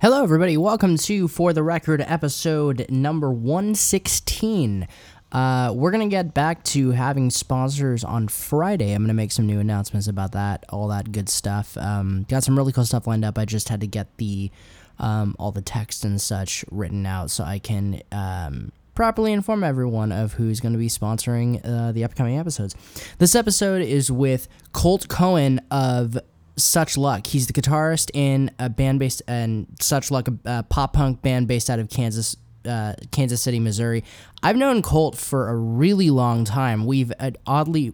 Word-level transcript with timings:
Hello, 0.00 0.22
everybody. 0.22 0.56
Welcome 0.56 0.96
to 0.96 1.26
For 1.26 1.52
the 1.52 1.64
Record 1.64 2.00
episode 2.00 2.86
number 2.88 3.32
116. 3.32 4.86
Uh, 5.32 5.72
we're 5.74 5.90
going 5.90 6.08
to 6.08 6.14
get 6.14 6.32
back 6.32 6.62
to 6.66 6.92
having 6.92 7.30
sponsors 7.30 8.04
on 8.04 8.28
Friday. 8.28 8.92
I'm 8.92 9.02
going 9.02 9.08
to 9.08 9.14
make 9.14 9.32
some 9.32 9.44
new 9.44 9.58
announcements 9.58 10.06
about 10.06 10.30
that, 10.32 10.64
all 10.68 10.86
that 10.86 11.10
good 11.10 11.28
stuff. 11.28 11.76
Um, 11.76 12.26
got 12.28 12.44
some 12.44 12.56
really 12.56 12.70
cool 12.70 12.84
stuff 12.84 13.08
lined 13.08 13.24
up. 13.24 13.38
I 13.38 13.44
just 13.44 13.70
had 13.70 13.80
to 13.80 13.88
get 13.88 14.18
the 14.18 14.52
um, 15.00 15.34
all 15.36 15.50
the 15.50 15.62
text 15.62 16.04
and 16.04 16.20
such 16.20 16.64
written 16.70 17.04
out 17.04 17.32
so 17.32 17.42
I 17.42 17.58
can 17.58 18.00
um, 18.12 18.70
properly 18.94 19.32
inform 19.32 19.64
everyone 19.64 20.12
of 20.12 20.34
who's 20.34 20.60
going 20.60 20.74
to 20.74 20.78
be 20.78 20.86
sponsoring 20.88 21.60
uh, 21.64 21.90
the 21.90 22.04
upcoming 22.04 22.38
episodes. 22.38 22.76
This 23.18 23.34
episode 23.34 23.82
is 23.82 24.12
with 24.12 24.46
Colt 24.72 25.08
Cohen 25.08 25.60
of 25.72 26.16
such 26.58 26.96
Luck. 26.96 27.26
He's 27.26 27.46
the 27.46 27.52
guitarist 27.52 28.10
in 28.14 28.50
a 28.58 28.68
band 28.68 28.98
based 28.98 29.22
and 29.26 29.66
Such 29.80 30.10
Luck, 30.10 30.28
a, 30.44 30.62
pop 30.62 30.92
punk 30.92 31.22
band 31.22 31.48
based 31.48 31.70
out 31.70 31.78
of 31.78 31.88
Kansas, 31.88 32.36
uh, 32.64 32.94
Kansas 33.10 33.40
City, 33.40 33.58
Missouri. 33.58 34.04
I've 34.42 34.56
known 34.56 34.82
Colt 34.82 35.16
for 35.16 35.48
a 35.48 35.56
really 35.56 36.10
long 36.10 36.44
time. 36.44 36.86
We've 36.86 37.12
uh, 37.18 37.32
oddly, 37.46 37.92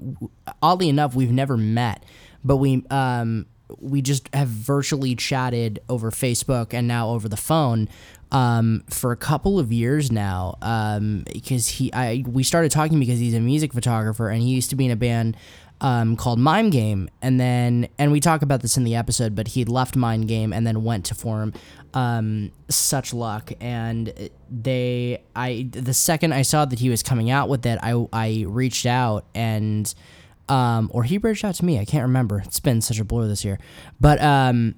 oddly 0.62 0.88
enough, 0.88 1.14
we've 1.14 1.32
never 1.32 1.56
met, 1.56 2.04
but 2.42 2.56
we 2.56 2.84
um, 2.90 3.46
we 3.80 4.02
just 4.02 4.28
have 4.34 4.48
virtually 4.48 5.14
chatted 5.14 5.80
over 5.88 6.10
Facebook 6.10 6.74
and 6.74 6.86
now 6.86 7.10
over 7.10 7.28
the 7.28 7.36
phone 7.36 7.88
um, 8.32 8.82
for 8.88 9.12
a 9.12 9.16
couple 9.16 9.58
of 9.58 9.72
years 9.72 10.10
now. 10.10 10.56
Um, 10.60 11.24
because 11.32 11.68
he, 11.68 11.92
I, 11.92 12.24
we 12.26 12.42
started 12.42 12.70
talking 12.70 12.98
because 12.98 13.18
he's 13.18 13.34
a 13.34 13.40
music 13.40 13.72
photographer 13.72 14.28
and 14.28 14.42
he 14.42 14.50
used 14.50 14.70
to 14.70 14.76
be 14.76 14.86
in 14.86 14.90
a 14.90 14.96
band 14.96 15.36
um, 15.84 16.16
called 16.16 16.38
Mime 16.38 16.70
Game, 16.70 17.10
and 17.20 17.38
then 17.38 17.88
and 17.98 18.10
we 18.10 18.18
talk 18.18 18.40
about 18.40 18.62
this 18.62 18.78
in 18.78 18.84
the 18.84 18.94
episode, 18.94 19.34
but 19.34 19.48
he 19.48 19.66
left 19.66 19.96
Mime 19.96 20.22
Game 20.22 20.50
and 20.50 20.66
then 20.66 20.82
went 20.82 21.04
to 21.04 21.14
form 21.14 21.52
um, 21.92 22.52
Such 22.70 23.12
Luck, 23.12 23.52
and 23.60 24.30
they 24.50 25.22
I 25.36 25.68
the 25.70 25.92
second 25.92 26.32
I 26.32 26.40
saw 26.40 26.64
that 26.64 26.78
he 26.78 26.88
was 26.88 27.02
coming 27.02 27.30
out 27.30 27.50
with 27.50 27.66
it, 27.66 27.78
I 27.82 28.02
I 28.14 28.46
reached 28.48 28.86
out 28.86 29.26
and 29.34 29.94
um, 30.48 30.90
or 30.90 31.04
he 31.04 31.18
reached 31.18 31.44
out 31.44 31.54
to 31.56 31.64
me, 31.66 31.78
I 31.78 31.84
can't 31.84 32.04
remember. 32.04 32.40
It's 32.46 32.60
been 32.60 32.80
such 32.80 32.98
a 32.98 33.04
blur 33.04 33.28
this 33.28 33.44
year, 33.44 33.58
but 34.00 34.22
um 34.22 34.76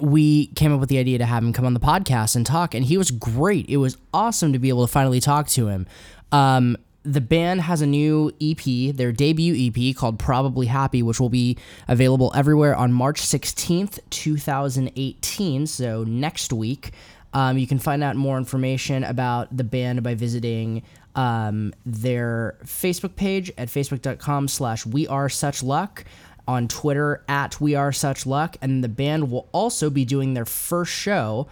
we 0.00 0.48
came 0.48 0.72
up 0.72 0.80
with 0.80 0.88
the 0.88 0.98
idea 0.98 1.18
to 1.18 1.24
have 1.26 1.42
him 1.42 1.52
come 1.52 1.66
on 1.66 1.74
the 1.74 1.80
podcast 1.80 2.36
and 2.36 2.46
talk, 2.46 2.74
and 2.74 2.86
he 2.86 2.96
was 2.96 3.10
great. 3.10 3.68
It 3.68 3.76
was 3.76 3.98
awesome 4.14 4.54
to 4.54 4.58
be 4.58 4.70
able 4.70 4.86
to 4.86 4.92
finally 4.92 5.20
talk 5.20 5.48
to 5.48 5.68
him. 5.68 5.86
Um, 6.32 6.76
the 7.06 7.20
band 7.20 7.62
has 7.62 7.80
a 7.80 7.86
new 7.86 8.32
EP, 8.40 8.94
their 8.94 9.12
debut 9.12 9.70
EP 9.70 9.96
called 9.96 10.18
Probably 10.18 10.66
Happy, 10.66 11.02
which 11.02 11.20
will 11.20 11.28
be 11.28 11.56
available 11.86 12.32
everywhere 12.34 12.74
on 12.74 12.92
March 12.92 13.22
16th, 13.22 14.00
2018. 14.10 15.66
So 15.66 16.04
next 16.04 16.52
week. 16.52 16.92
Um, 17.32 17.58
you 17.58 17.66
can 17.66 17.78
find 17.78 18.02
out 18.02 18.16
more 18.16 18.38
information 18.38 19.04
about 19.04 19.54
the 19.54 19.64
band 19.64 20.02
by 20.02 20.14
visiting 20.14 20.82
um, 21.14 21.74
their 21.84 22.56
Facebook 22.64 23.14
page 23.14 23.52
at 23.58 23.68
facebook.com 23.68 24.48
slash 24.48 24.86
we 24.86 25.06
are 25.06 25.28
such 25.28 25.62
luck 25.62 26.04
on 26.48 26.66
Twitter 26.66 27.24
at 27.28 27.60
we 27.60 27.74
are 27.74 27.92
such 27.92 28.24
luck. 28.26 28.56
And 28.62 28.82
the 28.82 28.88
band 28.88 29.30
will 29.30 29.48
also 29.52 29.90
be 29.90 30.04
doing 30.04 30.34
their 30.34 30.46
first 30.46 30.92
show 30.92 31.46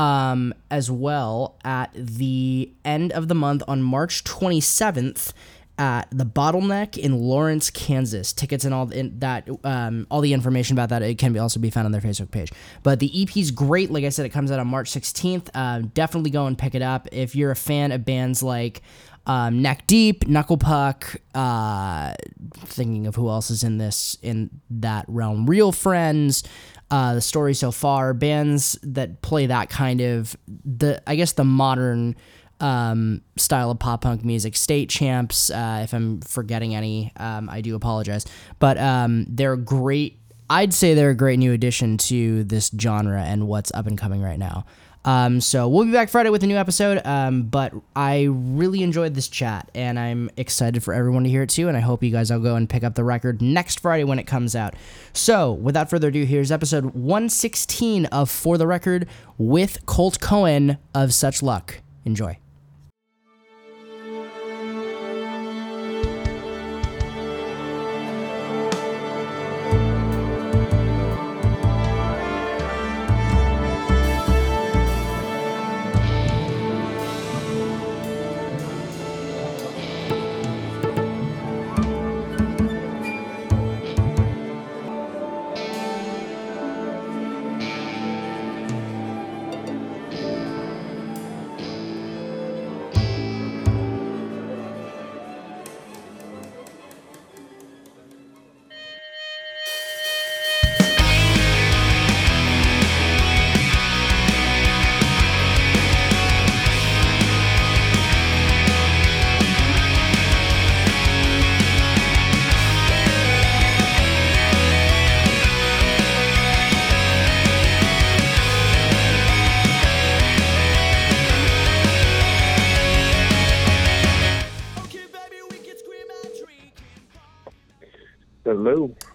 um, 0.00 0.54
as 0.70 0.90
well 0.90 1.58
at 1.62 1.90
the 1.94 2.72
end 2.86 3.12
of 3.12 3.28
the 3.28 3.34
month 3.34 3.62
on 3.68 3.82
March 3.82 4.24
27th 4.24 5.34
at 5.76 6.08
the 6.10 6.24
Bottleneck 6.24 6.96
in 6.96 7.18
Lawrence, 7.18 7.68
Kansas. 7.68 8.32
Tickets 8.32 8.64
and 8.64 8.72
all 8.72 8.90
in 8.90 9.18
that, 9.18 9.46
um, 9.62 10.06
all 10.10 10.22
the 10.22 10.32
information 10.32 10.74
about 10.74 10.88
that, 10.88 11.02
it 11.02 11.18
can 11.18 11.34
be 11.34 11.38
also 11.38 11.60
be 11.60 11.68
found 11.68 11.84
on 11.84 11.92
their 11.92 12.00
Facebook 12.00 12.30
page. 12.30 12.50
But 12.82 12.98
the 12.98 13.22
EP 13.22 13.36
is 13.36 13.50
great. 13.50 13.90
Like 13.90 14.04
I 14.04 14.08
said, 14.08 14.24
it 14.24 14.30
comes 14.30 14.50
out 14.50 14.58
on 14.58 14.68
March 14.68 14.90
16th. 14.90 15.50
Uh, 15.52 15.82
definitely 15.92 16.30
go 16.30 16.46
and 16.46 16.56
pick 16.56 16.74
it 16.74 16.82
up 16.82 17.06
if 17.12 17.36
you're 17.36 17.50
a 17.50 17.56
fan 17.56 17.92
of 17.92 18.02
bands 18.06 18.42
like 18.42 18.80
um, 19.26 19.60
Neck 19.60 19.86
Deep, 19.86 20.26
Knuckle 20.26 20.56
Puck. 20.56 21.16
Uh, 21.34 22.14
thinking 22.56 23.06
of 23.06 23.16
who 23.16 23.28
else 23.28 23.50
is 23.50 23.62
in 23.62 23.76
this 23.76 24.16
in 24.22 24.48
that 24.70 25.04
realm. 25.08 25.44
Real 25.44 25.72
Friends 25.72 26.42
uh, 26.90 27.14
the 27.14 27.20
story 27.20 27.54
so 27.54 27.70
far. 27.70 28.14
Bands 28.14 28.78
that 28.82 29.22
play 29.22 29.46
that 29.46 29.70
kind 29.70 30.00
of 30.00 30.36
the 30.64 31.02
I 31.06 31.16
guess 31.16 31.32
the 31.32 31.44
modern 31.44 32.16
um, 32.60 33.22
style 33.36 33.70
of 33.70 33.78
pop 33.78 34.02
punk 34.02 34.24
music. 34.24 34.56
State 34.56 34.88
Champs. 34.88 35.50
Uh, 35.50 35.80
if 35.82 35.92
I'm 35.92 36.20
forgetting 36.20 36.74
any, 36.74 37.12
um, 37.16 37.48
I 37.48 37.60
do 37.60 37.74
apologize. 37.74 38.26
But 38.58 38.78
um, 38.78 39.26
they're 39.28 39.56
great. 39.56 40.18
I'd 40.48 40.74
say 40.74 40.94
they're 40.94 41.10
a 41.10 41.16
great 41.16 41.38
new 41.38 41.52
addition 41.52 41.96
to 41.98 42.44
this 42.44 42.70
genre 42.78 43.22
and 43.22 43.46
what's 43.46 43.70
up 43.72 43.86
and 43.86 43.96
coming 43.96 44.20
right 44.20 44.38
now. 44.38 44.66
Um, 45.04 45.40
so 45.40 45.66
we'll 45.68 45.86
be 45.86 45.92
back 45.92 46.10
Friday 46.10 46.30
with 46.30 46.42
a 46.42 46.46
new 46.46 46.56
episode. 46.56 47.00
Um, 47.04 47.42
but 47.44 47.72
I 47.96 48.24
really 48.30 48.82
enjoyed 48.82 49.14
this 49.14 49.28
chat, 49.28 49.70
and 49.74 49.98
I'm 49.98 50.30
excited 50.36 50.82
for 50.82 50.92
everyone 50.92 51.24
to 51.24 51.30
hear 51.30 51.42
it 51.42 51.50
too. 51.50 51.68
And 51.68 51.76
I 51.76 51.80
hope 51.80 52.02
you 52.02 52.10
guys 52.10 52.30
all 52.30 52.38
go 52.38 52.56
and 52.56 52.68
pick 52.68 52.84
up 52.84 52.94
the 52.94 53.04
record 53.04 53.40
next 53.40 53.80
Friday 53.80 54.04
when 54.04 54.18
it 54.18 54.26
comes 54.26 54.54
out. 54.54 54.74
So 55.12 55.52
without 55.52 55.90
further 55.90 56.08
ado, 56.08 56.24
here's 56.24 56.52
episode 56.52 56.86
116 56.94 58.06
of 58.06 58.30
For 58.30 58.58
the 58.58 58.66
Record 58.66 59.08
with 59.38 59.84
Colt 59.86 60.20
Cohen 60.20 60.78
of 60.94 61.14
Such 61.14 61.42
Luck. 61.42 61.80
Enjoy. 62.04 62.38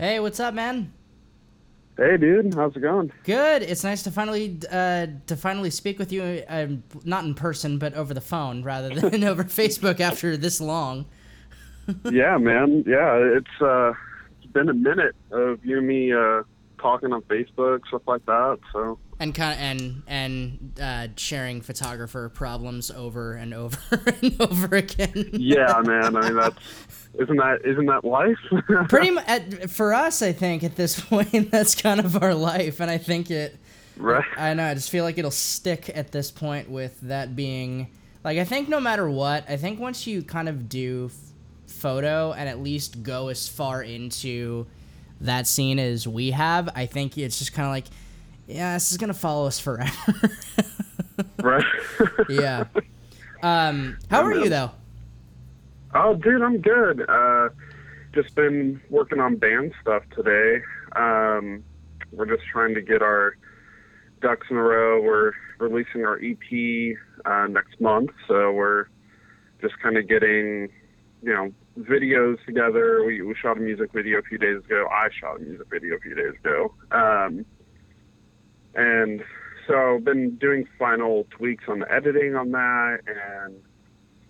Hey, 0.05 0.19
what's 0.19 0.39
up, 0.39 0.53
man? 0.53 0.93
Hey, 1.97 2.17
dude. 2.17 2.53
How's 2.53 2.75
it 2.75 2.81
going? 2.81 3.11
Good. 3.23 3.63
It's 3.63 3.83
nice 3.83 4.03
to 4.03 4.11
finally 4.11 4.59
uh, 4.71 5.07
to 5.25 5.35
finally 5.35 5.71
speak 5.71 5.97
with 5.97 6.11
you, 6.11 6.43
uh, 6.47 6.67
not 7.03 7.23
in 7.23 7.33
person, 7.33 7.79
but 7.79 7.95
over 7.95 8.13
the 8.13 8.21
phone 8.21 8.61
rather 8.61 8.93
than 9.09 9.23
over 9.23 9.43
Facebook 9.43 9.99
after 9.99 10.37
this 10.37 10.61
long. 10.61 11.07
yeah, 12.11 12.37
man. 12.37 12.83
Yeah, 12.85 13.15
it's 13.15 13.59
uh, 13.59 13.93
it's 14.37 14.53
been 14.53 14.69
a 14.69 14.75
minute 14.75 15.15
of 15.31 15.65
you 15.65 15.79
and 15.79 15.87
me 15.87 16.13
uh, 16.13 16.43
talking 16.77 17.13
on 17.13 17.21
Facebook, 17.23 17.87
stuff 17.87 18.01
like 18.07 18.25
that. 18.25 18.59
So 18.73 18.97
and 19.19 19.33
kind 19.33 19.53
of 19.53 19.59
and 19.59 20.03
and 20.07 20.79
uh, 20.81 21.07
sharing 21.15 21.61
photographer 21.61 22.29
problems 22.29 22.91
over 22.91 23.33
and 23.33 23.53
over 23.53 23.77
and 24.21 24.39
over 24.41 24.75
again. 24.75 25.29
yeah, 25.33 25.81
man. 25.85 26.15
I 26.15 26.21
mean 26.21 26.35
that's 26.35 26.57
isn't 27.19 27.37
that 27.37 27.59
isn't 27.65 27.85
that 27.85 28.03
life? 28.03 28.37
Pretty 28.89 29.11
much 29.11 29.69
for 29.69 29.93
us, 29.93 30.21
I 30.21 30.31
think 30.31 30.63
at 30.63 30.75
this 30.75 30.99
point 30.99 31.51
that's 31.51 31.75
kind 31.75 31.99
of 31.99 32.21
our 32.21 32.33
life, 32.33 32.79
and 32.79 32.89
I 32.89 32.97
think 32.97 33.31
it. 33.31 33.57
Right. 33.97 34.25
I 34.35 34.53
know. 34.53 34.65
I 34.65 34.73
just 34.73 34.89
feel 34.89 35.05
like 35.05 35.17
it'll 35.17 35.31
stick 35.31 35.89
at 35.95 36.11
this 36.11 36.29
point 36.29 36.69
with 36.69 36.99
that 37.01 37.33
being 37.33 37.87
like 38.25 38.37
I 38.37 38.43
think 38.43 38.67
no 38.67 38.81
matter 38.81 39.09
what, 39.09 39.49
I 39.49 39.55
think 39.55 39.79
once 39.79 40.05
you 40.05 40.21
kind 40.21 40.49
of 40.49 40.67
do 40.67 41.11
photo 41.67 42.33
and 42.33 42.49
at 42.49 42.59
least 42.59 43.03
go 43.03 43.29
as 43.29 43.47
far 43.47 43.83
into 43.83 44.65
that 45.21 45.47
scene 45.47 45.79
as 45.79 46.07
we 46.07 46.31
have, 46.31 46.69
I 46.75 46.85
think 46.85 47.17
it's 47.17 47.39
just 47.39 47.53
kind 47.53 47.65
of 47.65 47.71
like, 47.71 47.85
yeah, 48.47 48.73
this 48.73 48.91
is 48.91 48.97
gonna 48.97 49.13
follow 49.13 49.47
us 49.47 49.59
forever. 49.59 49.91
right. 51.41 51.63
yeah. 52.29 52.65
Um, 53.41 53.97
how 54.09 54.23
are 54.23 54.33
you 54.33 54.49
though? 54.49 54.71
Oh, 55.93 56.13
dude, 56.15 56.41
I'm 56.41 56.59
good. 56.59 57.09
Uh, 57.09 57.49
just 58.13 58.35
been 58.35 58.81
working 58.89 59.19
on 59.19 59.37
band 59.37 59.73
stuff 59.81 60.03
today. 60.15 60.63
Um, 60.95 61.63
we're 62.11 62.25
just 62.25 62.47
trying 62.51 62.73
to 62.75 62.81
get 62.81 63.01
our 63.01 63.37
ducks 64.21 64.47
in 64.49 64.57
a 64.57 64.61
row. 64.61 65.01
We're 65.01 65.33
releasing 65.59 66.05
our 66.05 66.19
EP 66.21 66.97
uh, 67.25 67.47
next 67.47 67.79
month, 67.79 68.09
so 68.27 68.51
we're 68.51 68.87
just 69.61 69.79
kind 69.79 69.97
of 69.97 70.07
getting, 70.07 70.69
you 71.21 71.33
know, 71.33 71.51
videos 71.77 72.43
together. 72.45 73.03
We, 73.05 73.21
we 73.21 73.35
shot 73.41 73.57
a 73.57 73.59
music 73.59 73.91
video 73.93 74.19
a 74.19 74.21
few 74.21 74.37
days 74.37 74.63
ago. 74.65 74.87
I 74.91 75.09
shot 75.19 75.37
a 75.37 75.39
music 75.39 75.67
video 75.69 75.95
a 75.95 75.99
few 75.99 76.15
days 76.15 76.33
ago. 76.39 76.73
Um, 76.91 77.45
and 78.75 79.23
so 79.67 79.95
I've 79.95 80.05
been 80.05 80.35
doing 80.35 80.67
final 80.77 81.25
tweaks 81.31 81.65
on 81.67 81.79
the 81.79 81.91
editing 81.91 82.35
on 82.35 82.51
that, 82.51 82.99
and 83.07 83.55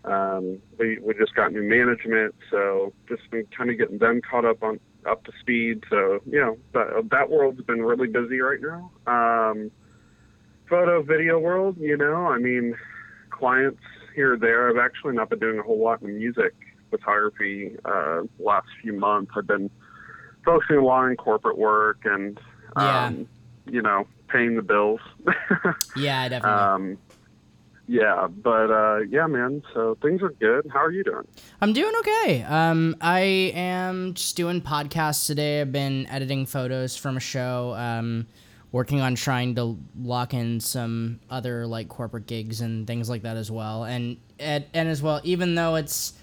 um, 0.05 0.61
we 0.79 0.99
we 0.99 1.13
just 1.15 1.35
got 1.35 1.51
new 1.51 1.63
management, 1.63 2.35
so 2.51 2.93
just 3.09 3.29
been 3.31 3.45
kind 3.57 3.69
of 3.69 3.77
getting 3.77 3.97
them 3.97 4.21
caught 4.21 4.45
up 4.45 4.63
on 4.63 4.79
up 5.05 5.23
to 5.25 5.31
speed. 5.41 5.83
So 5.89 6.19
you 6.25 6.39
know 6.39 6.57
that 6.73 7.09
that 7.11 7.29
world's 7.29 7.61
been 7.61 7.81
really 7.81 8.07
busy 8.07 8.39
right 8.39 8.59
now. 8.61 8.91
Um, 9.07 9.71
photo 10.69 11.01
video 11.01 11.39
world, 11.39 11.77
you 11.79 11.97
know, 11.97 12.27
I 12.27 12.37
mean, 12.37 12.75
clients 13.29 13.81
here 14.15 14.33
or 14.33 14.37
there. 14.37 14.69
I've 14.69 14.83
actually 14.83 15.15
not 15.15 15.29
been 15.29 15.39
doing 15.39 15.59
a 15.59 15.63
whole 15.63 15.83
lot 15.83 16.01
in 16.01 16.17
music 16.17 16.53
photography 16.97 17.75
uh, 17.85 18.21
last 18.39 18.67
few 18.81 18.93
months. 18.93 19.31
I've 19.37 19.47
been 19.47 19.69
focusing 20.43 20.77
a 20.77 20.83
lot 20.83 21.05
on 21.05 21.15
corporate 21.15 21.57
work 21.57 21.99
and 22.05 22.39
Yeah. 22.77 23.05
um, 23.07 23.27
you 23.65 23.81
know 23.81 24.07
paying 24.27 24.55
the 24.55 24.61
bills. 24.61 24.99
Yeah, 25.97 26.27
definitely. 26.29 26.59
um, 26.61 26.97
yeah, 27.87 28.27
but 28.27 28.71
uh, 28.71 28.99
yeah, 29.09 29.27
man. 29.27 29.61
So 29.73 29.95
things 30.01 30.21
are 30.23 30.29
good. 30.31 30.67
How 30.73 30.79
are 30.83 30.91
you 30.91 31.03
doing? 31.03 31.27
I'm 31.61 31.71
doing 31.73 31.93
okay. 31.99 32.41
Um, 32.43 32.95
I 32.99 33.19
am 33.55 34.13
just 34.15 34.35
doing 34.35 34.61
podcasts 34.61 35.27
today. 35.27 35.61
I've 35.61 35.71
been 35.71 36.07
editing 36.07 36.45
photos 36.47 36.97
from 36.97 37.15
a 37.17 37.19
show. 37.19 37.73
Um, 37.75 38.25
working 38.71 38.99
on 38.99 39.15
trying 39.15 39.55
to 39.55 39.77
lock 40.01 40.33
in 40.33 40.59
some 40.59 41.19
other 41.29 41.65
like 41.65 41.87
corporate 41.87 42.27
gigs 42.27 42.59
and 42.59 42.85
things 42.87 43.09
like 43.09 43.21
that 43.21 43.37
as 43.37 43.49
well. 43.51 43.83
And 43.85 44.17
and, 44.39 44.65
and 44.73 44.89
as 44.89 45.01
well, 45.01 45.21
even 45.23 45.55
though 45.55 45.75
it's 45.75 46.13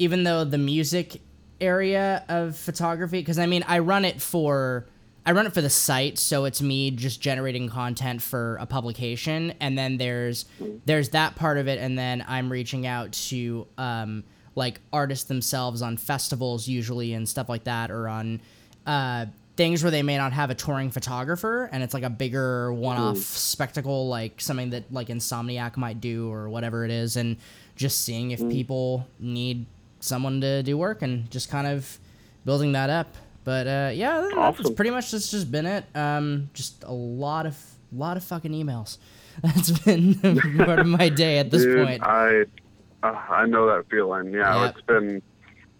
even 0.00 0.24
though 0.24 0.44
the 0.44 0.58
music 0.58 1.20
area 1.60 2.24
of 2.28 2.56
photography, 2.56 3.20
because 3.20 3.38
I 3.38 3.46
mean, 3.46 3.62
I 3.68 3.78
run 3.78 4.04
it 4.04 4.20
for. 4.20 4.86
I 5.26 5.32
run 5.32 5.46
it 5.46 5.52
for 5.52 5.60
the 5.60 5.70
site, 5.70 6.18
so 6.18 6.46
it's 6.46 6.62
me 6.62 6.90
just 6.90 7.20
generating 7.20 7.68
content 7.68 8.22
for 8.22 8.56
a 8.56 8.64
publication, 8.64 9.52
and 9.60 9.76
then 9.76 9.98
there's 9.98 10.46
there's 10.86 11.10
that 11.10 11.36
part 11.36 11.58
of 11.58 11.68
it, 11.68 11.78
and 11.78 11.96
then 11.96 12.24
I'm 12.26 12.50
reaching 12.50 12.86
out 12.86 13.12
to 13.28 13.66
um, 13.76 14.24
like 14.54 14.80
artists 14.90 15.26
themselves 15.26 15.82
on 15.82 15.98
festivals 15.98 16.66
usually 16.66 17.12
and 17.12 17.28
stuff 17.28 17.50
like 17.50 17.64
that, 17.64 17.90
or 17.90 18.08
on 18.08 18.40
uh, 18.86 19.26
things 19.58 19.82
where 19.82 19.90
they 19.90 20.02
may 20.02 20.16
not 20.16 20.32
have 20.32 20.48
a 20.48 20.54
touring 20.54 20.90
photographer, 20.90 21.68
and 21.70 21.82
it's 21.82 21.92
like 21.92 22.02
a 22.02 22.10
bigger 22.10 22.72
one-off 22.72 23.18
spectacle, 23.18 24.08
like 24.08 24.40
something 24.40 24.70
that 24.70 24.90
like 24.90 25.08
Insomniac 25.08 25.76
might 25.76 26.00
do 26.00 26.32
or 26.32 26.48
whatever 26.48 26.86
it 26.86 26.90
is, 26.90 27.16
and 27.16 27.36
just 27.76 28.06
seeing 28.06 28.30
if 28.30 28.40
people 28.48 29.06
need 29.18 29.66
someone 30.00 30.40
to 30.40 30.62
do 30.62 30.76
work 30.76 31.02
and 31.02 31.30
just 31.30 31.50
kind 31.50 31.66
of 31.66 31.98
building 32.44 32.72
that 32.72 32.90
up. 32.90 33.14
But 33.44 33.66
uh, 33.66 33.90
yeah, 33.94 34.20
than 34.20 34.30
that, 34.36 34.56
that's 34.56 34.70
pretty 34.70 34.90
much 34.90 35.10
that's 35.10 35.30
just 35.30 35.50
been 35.50 35.66
it. 35.66 35.84
Um, 35.94 36.50
just 36.54 36.84
a 36.84 36.92
lot 36.92 37.46
of 37.46 37.56
lot 37.92 38.16
of 38.16 38.24
fucking 38.24 38.52
emails. 38.52 38.98
That's 39.42 39.70
been 39.70 40.14
part 40.58 40.80
of 40.80 40.86
my 40.86 41.08
day 41.08 41.38
at 41.38 41.50
this 41.50 41.62
Dude, 41.62 41.86
point. 41.86 42.02
I 42.02 42.42
uh, 43.02 43.06
I 43.06 43.46
know 43.46 43.66
that 43.68 43.88
feeling. 43.88 44.32
Yeah, 44.34 44.64
Yep. 44.64 44.74
it's 44.76 44.86
been 44.86 45.22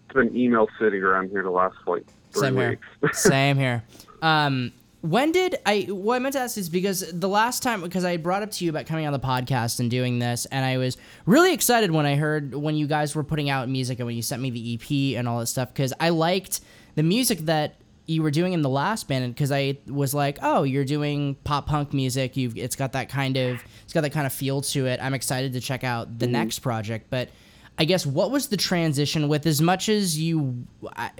it's 0.05 0.13
been 0.15 0.35
email 0.35 0.67
city 0.79 0.99
around 0.99 1.29
here 1.29 1.43
the 1.43 1.49
last 1.51 1.75
like 1.85 2.05
three 2.31 2.41
Same 2.43 2.55
here. 2.55 2.79
Same 3.13 3.57
here. 3.57 3.83
Um, 4.21 4.71
when 5.01 5.31
did 5.31 5.57
I? 5.65 5.81
What 5.89 6.15
I 6.15 6.19
meant 6.19 6.33
to 6.33 6.39
ask 6.39 6.57
is 6.57 6.69
because 6.69 7.11
the 7.11 7.27
last 7.27 7.63
time, 7.63 7.81
because 7.81 8.05
I 8.05 8.17
brought 8.17 8.43
up 8.43 8.51
to 8.51 8.65
you 8.65 8.69
about 8.69 8.85
coming 8.85 9.07
on 9.07 9.13
the 9.13 9.19
podcast 9.19 9.79
and 9.79 9.89
doing 9.89 10.19
this, 10.19 10.45
and 10.45 10.63
I 10.63 10.77
was 10.77 10.95
really 11.25 11.53
excited 11.53 11.89
when 11.89 12.05
I 12.05 12.15
heard 12.15 12.53
when 12.53 12.75
you 12.75 12.85
guys 12.85 13.15
were 13.15 13.23
putting 13.23 13.49
out 13.49 13.67
music 13.67 13.99
and 13.99 14.05
when 14.05 14.15
you 14.15 14.21
sent 14.21 14.41
me 14.41 14.51
the 14.51 14.75
EP 14.75 15.17
and 15.17 15.27
all 15.27 15.39
that 15.39 15.47
stuff, 15.47 15.73
because 15.73 15.91
I 15.99 16.09
liked 16.09 16.61
the 16.93 17.03
music 17.03 17.39
that 17.39 17.75
you 18.05 18.21
were 18.21 18.31
doing 18.31 18.53
in 18.53 18.61
the 18.61 18.69
last 18.69 19.07
band, 19.07 19.33
because 19.33 19.51
I 19.51 19.77
was 19.87 20.13
like, 20.13 20.37
oh, 20.43 20.63
you're 20.63 20.85
doing 20.85 21.35
pop 21.43 21.65
punk 21.65 21.93
music. 21.93 22.37
You've 22.37 22.55
it's 22.55 22.75
got 22.75 22.93
that 22.93 23.09
kind 23.09 23.37
of 23.37 23.63
it's 23.83 23.93
got 23.93 24.01
that 24.01 24.11
kind 24.11 24.27
of 24.27 24.33
feel 24.33 24.61
to 24.61 24.85
it. 24.85 24.99
I'm 25.01 25.15
excited 25.15 25.53
to 25.53 25.61
check 25.61 25.83
out 25.83 26.19
the 26.19 26.25
mm-hmm. 26.25 26.33
next 26.33 26.59
project, 26.59 27.07
but. 27.09 27.29
I 27.77 27.85
guess 27.85 28.05
what 28.05 28.29
was 28.29 28.49
the 28.49 28.57
transition 28.57 29.27
with 29.27 29.47
as 29.47 29.59
much 29.59 29.89
as 29.89 30.19
you 30.19 30.67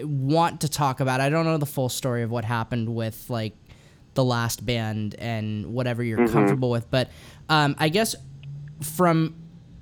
want 0.04 0.62
to 0.62 0.70
talk 0.70 1.00
about 1.00 1.20
I 1.20 1.30
don't 1.30 1.46
know 1.46 1.58
the 1.58 1.66
full 1.66 1.90
story 1.90 2.22
of 2.22 2.30
what 2.30 2.46
happened 2.46 2.94
with 2.94 3.30
like 3.30 3.56
the 4.14 4.24
last 4.24 4.66
band 4.66 5.16
and 5.20 5.74
whatever 5.74 6.04
you're 6.04 6.28
comfortable 6.28 6.70
with. 6.70 6.90
But 6.92 7.10
um, 7.50 7.76
I 7.80 7.90
guess 7.90 8.16
from 8.82 9.36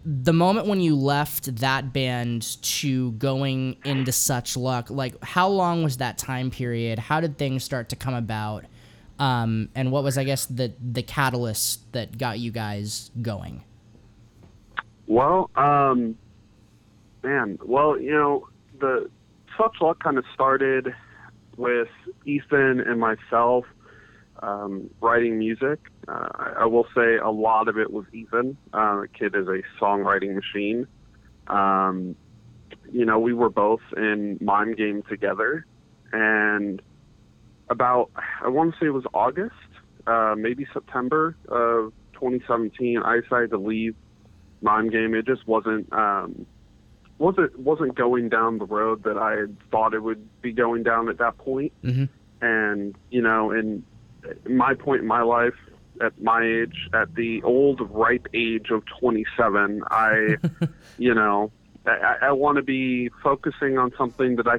the 0.05 0.33
moment 0.33 0.67
when 0.67 0.79
you 0.79 0.95
left 0.95 1.55
that 1.57 1.93
band 1.93 2.61
to 2.63 3.11
going 3.13 3.77
into 3.83 4.11
such 4.11 4.55
luck 4.55 4.89
like 4.89 5.21
how 5.23 5.47
long 5.47 5.83
was 5.83 5.97
that 5.97 6.17
time 6.17 6.51
period? 6.51 6.99
How 6.99 7.19
did 7.19 7.37
things 7.37 7.63
start 7.63 7.89
to 7.89 7.95
come 7.95 8.13
about? 8.13 8.65
Um, 9.19 9.69
and 9.75 9.91
what 9.91 10.03
was 10.03 10.17
I 10.17 10.23
guess 10.23 10.45
the 10.45 10.73
the 10.79 11.03
catalyst 11.03 11.91
that 11.91 12.17
got 12.17 12.39
you 12.39 12.51
guys 12.51 13.11
going? 13.21 13.63
Well, 15.07 15.49
um, 15.55 16.17
man, 17.23 17.57
well, 17.65 17.99
you 17.99 18.11
know, 18.11 18.47
the 18.79 19.09
such 19.57 19.75
luck 19.81 20.01
kind 20.01 20.17
of 20.17 20.23
started 20.33 20.93
with 21.57 21.89
Ethan 22.25 22.79
and 22.79 22.99
myself 22.99 23.65
um, 24.41 24.89
writing 25.01 25.37
music. 25.37 25.79
Uh, 26.07 26.29
I, 26.35 26.53
I 26.61 26.65
will 26.65 26.87
say 26.95 27.17
a 27.17 27.29
lot 27.29 27.67
of 27.67 27.77
it 27.77 27.91
was 27.91 28.05
Ethan. 28.13 28.57
Uh, 28.73 29.01
the 29.01 29.07
kid 29.07 29.35
is 29.35 29.47
a 29.47 29.61
songwriting 29.81 30.35
machine. 30.35 30.87
Um, 31.47 32.15
you 32.91 33.05
know, 33.05 33.19
we 33.19 33.33
were 33.33 33.49
both 33.49 33.81
in 33.95 34.37
Mime 34.41 34.75
Game 34.75 35.03
together, 35.03 35.65
and 36.11 36.81
about 37.69 38.09
I 38.43 38.47
want 38.49 38.73
to 38.73 38.79
say 38.79 38.87
it 38.87 38.93
was 38.93 39.05
August, 39.13 39.53
uh, 40.07 40.35
maybe 40.37 40.65
September 40.73 41.35
of 41.47 41.93
2017. 42.13 42.97
I 43.03 43.19
decided 43.21 43.51
to 43.51 43.57
leave 43.57 43.95
Mime 44.61 44.89
Game. 44.89 45.13
It 45.13 45.25
just 45.25 45.47
wasn't 45.47 45.91
um, 45.93 46.45
wasn't 47.17 47.57
wasn't 47.59 47.95
going 47.95 48.29
down 48.29 48.57
the 48.57 48.65
road 48.65 49.03
that 49.03 49.17
I 49.17 49.35
had 49.35 49.55
thought 49.71 49.93
it 49.93 50.01
would 50.01 50.25
be 50.41 50.51
going 50.51 50.83
down 50.83 51.09
at 51.09 51.17
that 51.19 51.37
point. 51.37 51.73
Mhm. 51.83 52.09
And 52.41 52.95
you 53.11 53.21
know, 53.21 53.51
in 53.51 53.83
my 54.47 54.73
point 54.73 55.01
in 55.01 55.07
my 55.07 55.21
life, 55.21 55.55
at 56.01 56.19
my 56.21 56.43
age, 56.43 56.89
at 56.93 57.13
the 57.15 57.41
old 57.43 57.81
ripe 57.91 58.27
age 58.33 58.69
of 58.71 58.83
27, 58.99 59.83
I, 59.89 60.37
you 60.97 61.13
know, 61.13 61.51
I, 61.85 62.15
I 62.23 62.31
want 62.31 62.57
to 62.57 62.61
be 62.61 63.09
focusing 63.23 63.77
on 63.77 63.93
something 63.97 64.35
that 64.37 64.47
I. 64.47 64.57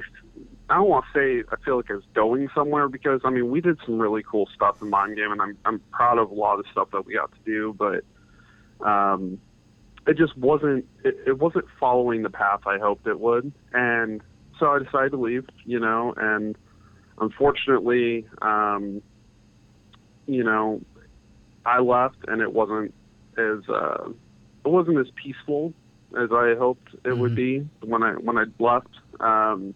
I 0.69 0.75
don't 0.75 0.87
want 0.87 1.03
to 1.13 1.19
say 1.19 1.43
I 1.51 1.57
feel 1.65 1.75
like 1.75 1.91
I 1.91 1.95
was 1.95 2.03
going 2.13 2.47
somewhere 2.55 2.87
because 2.87 3.19
I 3.25 3.29
mean 3.29 3.51
we 3.51 3.59
did 3.59 3.77
some 3.85 3.99
really 3.99 4.23
cool 4.23 4.47
stuff 4.55 4.81
in 4.81 4.89
Mind 4.89 5.17
Game 5.17 5.33
and 5.33 5.41
I'm 5.41 5.57
I'm 5.65 5.79
proud 5.91 6.17
of 6.17 6.31
a 6.31 6.33
lot 6.33 6.59
of 6.59 6.65
stuff 6.71 6.91
that 6.91 7.05
we 7.05 7.15
got 7.15 7.29
to 7.29 7.37
do, 7.43 7.75
but 7.77 8.05
um, 8.87 9.37
it 10.07 10.17
just 10.17 10.37
wasn't 10.37 10.85
it, 11.03 11.17
it 11.27 11.39
wasn't 11.39 11.65
following 11.77 12.23
the 12.23 12.29
path 12.29 12.61
I 12.65 12.77
hoped 12.77 13.05
it 13.05 13.19
would, 13.19 13.51
and 13.73 14.21
so 14.59 14.67
I 14.67 14.79
decided 14.79 15.11
to 15.11 15.17
leave. 15.17 15.45
You 15.65 15.79
know, 15.79 16.13
and 16.15 16.57
unfortunately, 17.19 18.25
um, 18.41 19.01
you 20.27 20.43
know, 20.43 20.81
I 21.65 21.79
left 21.79 22.17
and 22.27 22.41
it 22.41 22.53
wasn't 22.53 22.93
as 23.37 23.67
uh, 23.69 24.09
it 24.65 24.69
wasn't 24.69 24.99
as 24.99 25.07
peaceful 25.15 25.73
as 26.19 26.29
I 26.31 26.55
hoped 26.57 26.89
it 27.05 27.17
would 27.17 27.35
be 27.35 27.67
when 27.81 28.03
I 28.03 28.13
when 28.13 28.37
I 28.37 28.45
left. 28.59 28.89
Um, 29.19 29.73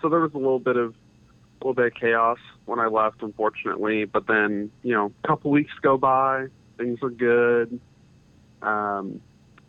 so 0.00 0.08
there 0.08 0.20
was 0.20 0.32
a 0.34 0.38
little 0.38 0.58
bit 0.58 0.76
of 0.76 0.90
a 0.90 1.66
little 1.66 1.74
bit 1.74 1.86
of 1.86 1.94
chaos 1.94 2.38
when 2.66 2.78
I 2.78 2.86
left, 2.86 3.22
unfortunately. 3.22 4.04
But 4.04 4.26
then 4.26 4.70
you 4.82 4.92
know, 4.92 5.12
a 5.24 5.26
couple 5.26 5.50
weeks 5.50 5.72
go 5.82 5.96
by, 5.96 6.46
things 6.76 7.00
were 7.00 7.10
good. 7.10 7.80
Um, 8.62 9.20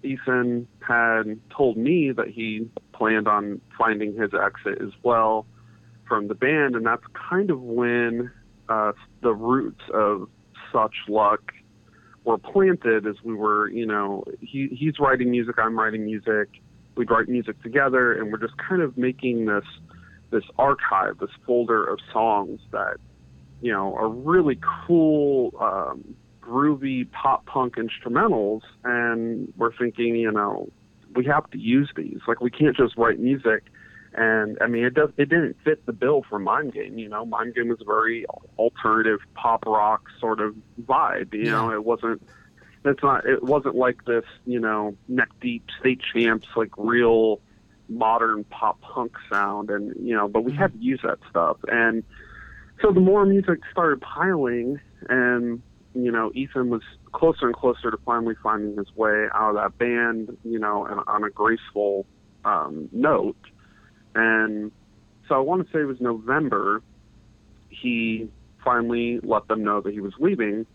Ethan 0.03 0.67
had 0.87 1.39
told 1.55 1.77
me 1.77 2.11
that 2.11 2.27
he 2.27 2.69
planned 2.93 3.27
on 3.27 3.59
finding 3.77 4.15
his 4.15 4.31
exit 4.33 4.81
as 4.81 4.91
well 5.03 5.45
from 6.07 6.27
the 6.27 6.35
band, 6.35 6.75
and 6.75 6.85
that's 6.85 7.03
kind 7.29 7.49
of 7.49 7.61
when 7.61 8.31
uh, 8.69 8.91
the 9.21 9.33
roots 9.33 9.81
of 9.93 10.29
such 10.71 10.95
luck 11.07 11.51
were 12.23 12.37
planted 12.37 13.05
as 13.05 13.15
we 13.23 13.33
were, 13.33 13.69
you 13.69 13.85
know, 13.85 14.23
he, 14.41 14.67
he's 14.71 14.99
writing 14.99 15.29
music, 15.31 15.55
I'm 15.57 15.77
writing 15.77 16.05
music, 16.05 16.49
we'd 16.95 17.09
write 17.09 17.29
music 17.29 17.61
together, 17.61 18.13
and 18.13 18.31
we're 18.31 18.39
just 18.39 18.57
kind 18.57 18.81
of 18.81 18.97
making 18.97 19.45
this 19.45 19.65
this 20.31 20.43
archive, 20.57 21.19
this 21.19 21.29
folder 21.45 21.85
of 21.85 21.99
songs 22.11 22.59
that, 22.71 22.97
you 23.61 23.71
know, 23.71 23.95
are 23.95 24.09
really 24.09 24.59
cool, 24.87 25.53
um, 25.61 26.15
groovy 26.41 27.09
pop 27.11 27.45
punk 27.45 27.75
instrumentals, 27.75 28.61
and 28.83 29.53
we're 29.55 29.73
thinking, 29.77 30.15
you 30.15 30.31
know, 30.31 30.67
we 31.15 31.25
have 31.25 31.49
to 31.51 31.59
use 31.59 31.91
these. 31.95 32.19
Like 32.27 32.41
we 32.41 32.49
can't 32.49 32.75
just 32.75 32.97
write 32.97 33.19
music 33.19 33.65
And 34.17 34.57
I 34.61 34.67
mean, 34.67 34.85
it 34.85 34.93
does. 34.93 35.09
It 35.17 35.27
didn't 35.27 35.57
fit 35.65 35.85
the 35.85 35.91
bill 35.91 36.23
for 36.29 36.39
Mind 36.39 36.73
Game. 36.73 36.97
You 36.97 37.09
know, 37.09 37.25
Mind 37.25 37.53
Game 37.53 37.67
was 37.67 37.81
a 37.81 37.85
very 37.85 38.25
alternative 38.57 39.19
pop 39.33 39.65
rock 39.65 40.03
sort 40.21 40.39
of 40.39 40.55
vibe. 40.81 41.33
You 41.33 41.51
know, 41.51 41.71
it 41.71 41.83
wasn't. 41.83 42.21
It's 42.85 43.03
not. 43.03 43.25
It 43.25 43.43
wasn't 43.43 43.75
like 43.75 44.05
this. 44.05 44.23
You 44.45 44.61
know, 44.61 44.95
neck 45.09 45.29
deep 45.41 45.65
state 45.81 45.99
champs 46.13 46.47
like 46.55 46.71
real 46.77 47.41
modern 47.89 48.45
pop 48.45 48.79
punk 48.79 49.17
sound. 49.29 49.69
And 49.69 49.93
you 49.99 50.15
know, 50.15 50.29
but 50.29 50.45
we 50.45 50.53
had 50.53 50.71
to 50.71 50.79
use 50.79 51.01
that 51.03 51.19
stuff. 51.29 51.57
And 51.67 52.01
so 52.81 52.93
the 52.93 53.01
more 53.01 53.25
music 53.25 53.59
started 53.69 53.99
piling, 53.99 54.79
and 55.09 55.61
you 55.93 56.11
know, 56.11 56.31
Ethan 56.33 56.69
was 56.69 56.83
closer 57.11 57.47
and 57.47 57.55
closer 57.55 57.91
to 57.91 57.97
finally 58.05 58.35
finding 58.41 58.77
his 58.77 58.95
way 58.95 59.25
out 59.33 59.49
of 59.49 59.55
that 59.55 59.77
band. 59.77 60.37
You 60.45 60.59
know, 60.59 60.85
and 60.85 61.01
on 61.05 61.25
a 61.25 61.29
graceful 61.29 62.05
um, 62.45 62.87
note 62.93 63.35
and 64.15 64.71
so 65.27 65.35
I 65.35 65.39
want 65.39 65.65
to 65.65 65.73
say 65.73 65.81
it 65.81 65.85
was 65.85 65.99
November, 65.99 66.81
he 67.69 68.29
finally 68.63 69.19
let 69.21 69.47
them 69.47 69.63
know 69.63 69.81
that 69.81 69.93
he 69.93 69.99
was 69.99 70.13
leaving. 70.19 70.65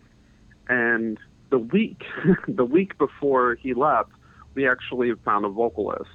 And 0.67 1.17
the 1.49 1.57
week, 1.57 2.03
the 2.47 2.65
week 2.65 2.97
before 2.97 3.55
he 3.55 3.73
left, 3.73 4.11
we 4.53 4.67
actually 4.67 5.11
found 5.25 5.45
a 5.45 5.49
vocalist 5.49 6.09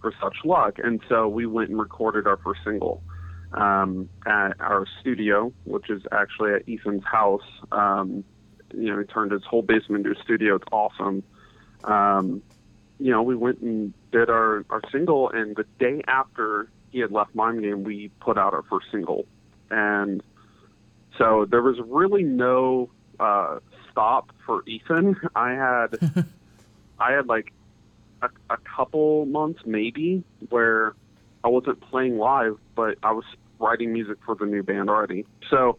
for 0.00 0.12
Such 0.20 0.36
Luck. 0.44 0.78
And 0.82 1.00
so 1.08 1.28
we 1.28 1.46
went 1.46 1.70
and 1.70 1.78
recorded 1.78 2.26
our 2.26 2.36
first 2.38 2.60
single 2.64 3.02
um, 3.52 4.08
at 4.26 4.60
our 4.60 4.86
studio, 5.00 5.52
which 5.64 5.90
is 5.90 6.02
actually 6.12 6.52
at 6.54 6.62
Ethan's 6.68 7.04
house. 7.04 7.48
Um, 7.72 8.24
you 8.74 8.92
know, 8.92 8.98
he 8.98 9.04
turned 9.04 9.32
his 9.32 9.44
whole 9.44 9.62
basement 9.62 10.06
into 10.06 10.18
a 10.18 10.22
studio. 10.22 10.56
It's 10.56 10.64
awesome. 10.72 11.22
Um, 11.84 12.42
you 12.98 13.10
know, 13.10 13.22
we 13.22 13.36
went 13.36 13.60
and 13.60 13.92
did 14.12 14.30
our, 14.30 14.64
our 14.70 14.80
single, 14.90 15.30
and 15.30 15.56
the 15.56 15.64
day 15.78 16.02
after 16.06 16.68
he 16.90 17.00
had 17.00 17.12
left 17.12 17.34
Mind 17.34 17.62
Game, 17.62 17.84
we 17.84 18.10
put 18.20 18.38
out 18.38 18.54
our 18.54 18.62
first 18.62 18.86
single. 18.90 19.26
And 19.70 20.22
so 21.18 21.46
there 21.48 21.62
was 21.62 21.76
really 21.86 22.22
no 22.22 22.90
uh, 23.20 23.58
stop 23.90 24.30
for 24.44 24.62
Ethan. 24.66 25.16
I 25.34 25.50
had, 25.50 26.24
I 26.98 27.12
had 27.12 27.26
like 27.26 27.52
a, 28.22 28.28
a 28.48 28.56
couple 28.56 29.26
months 29.26 29.60
maybe 29.66 30.24
where 30.48 30.94
I 31.44 31.48
wasn't 31.48 31.80
playing 31.80 32.18
live, 32.18 32.58
but 32.74 32.98
I 33.02 33.12
was 33.12 33.24
writing 33.58 33.92
music 33.92 34.18
for 34.24 34.34
the 34.34 34.46
new 34.46 34.62
band 34.62 34.90
already. 34.90 35.26
So, 35.50 35.78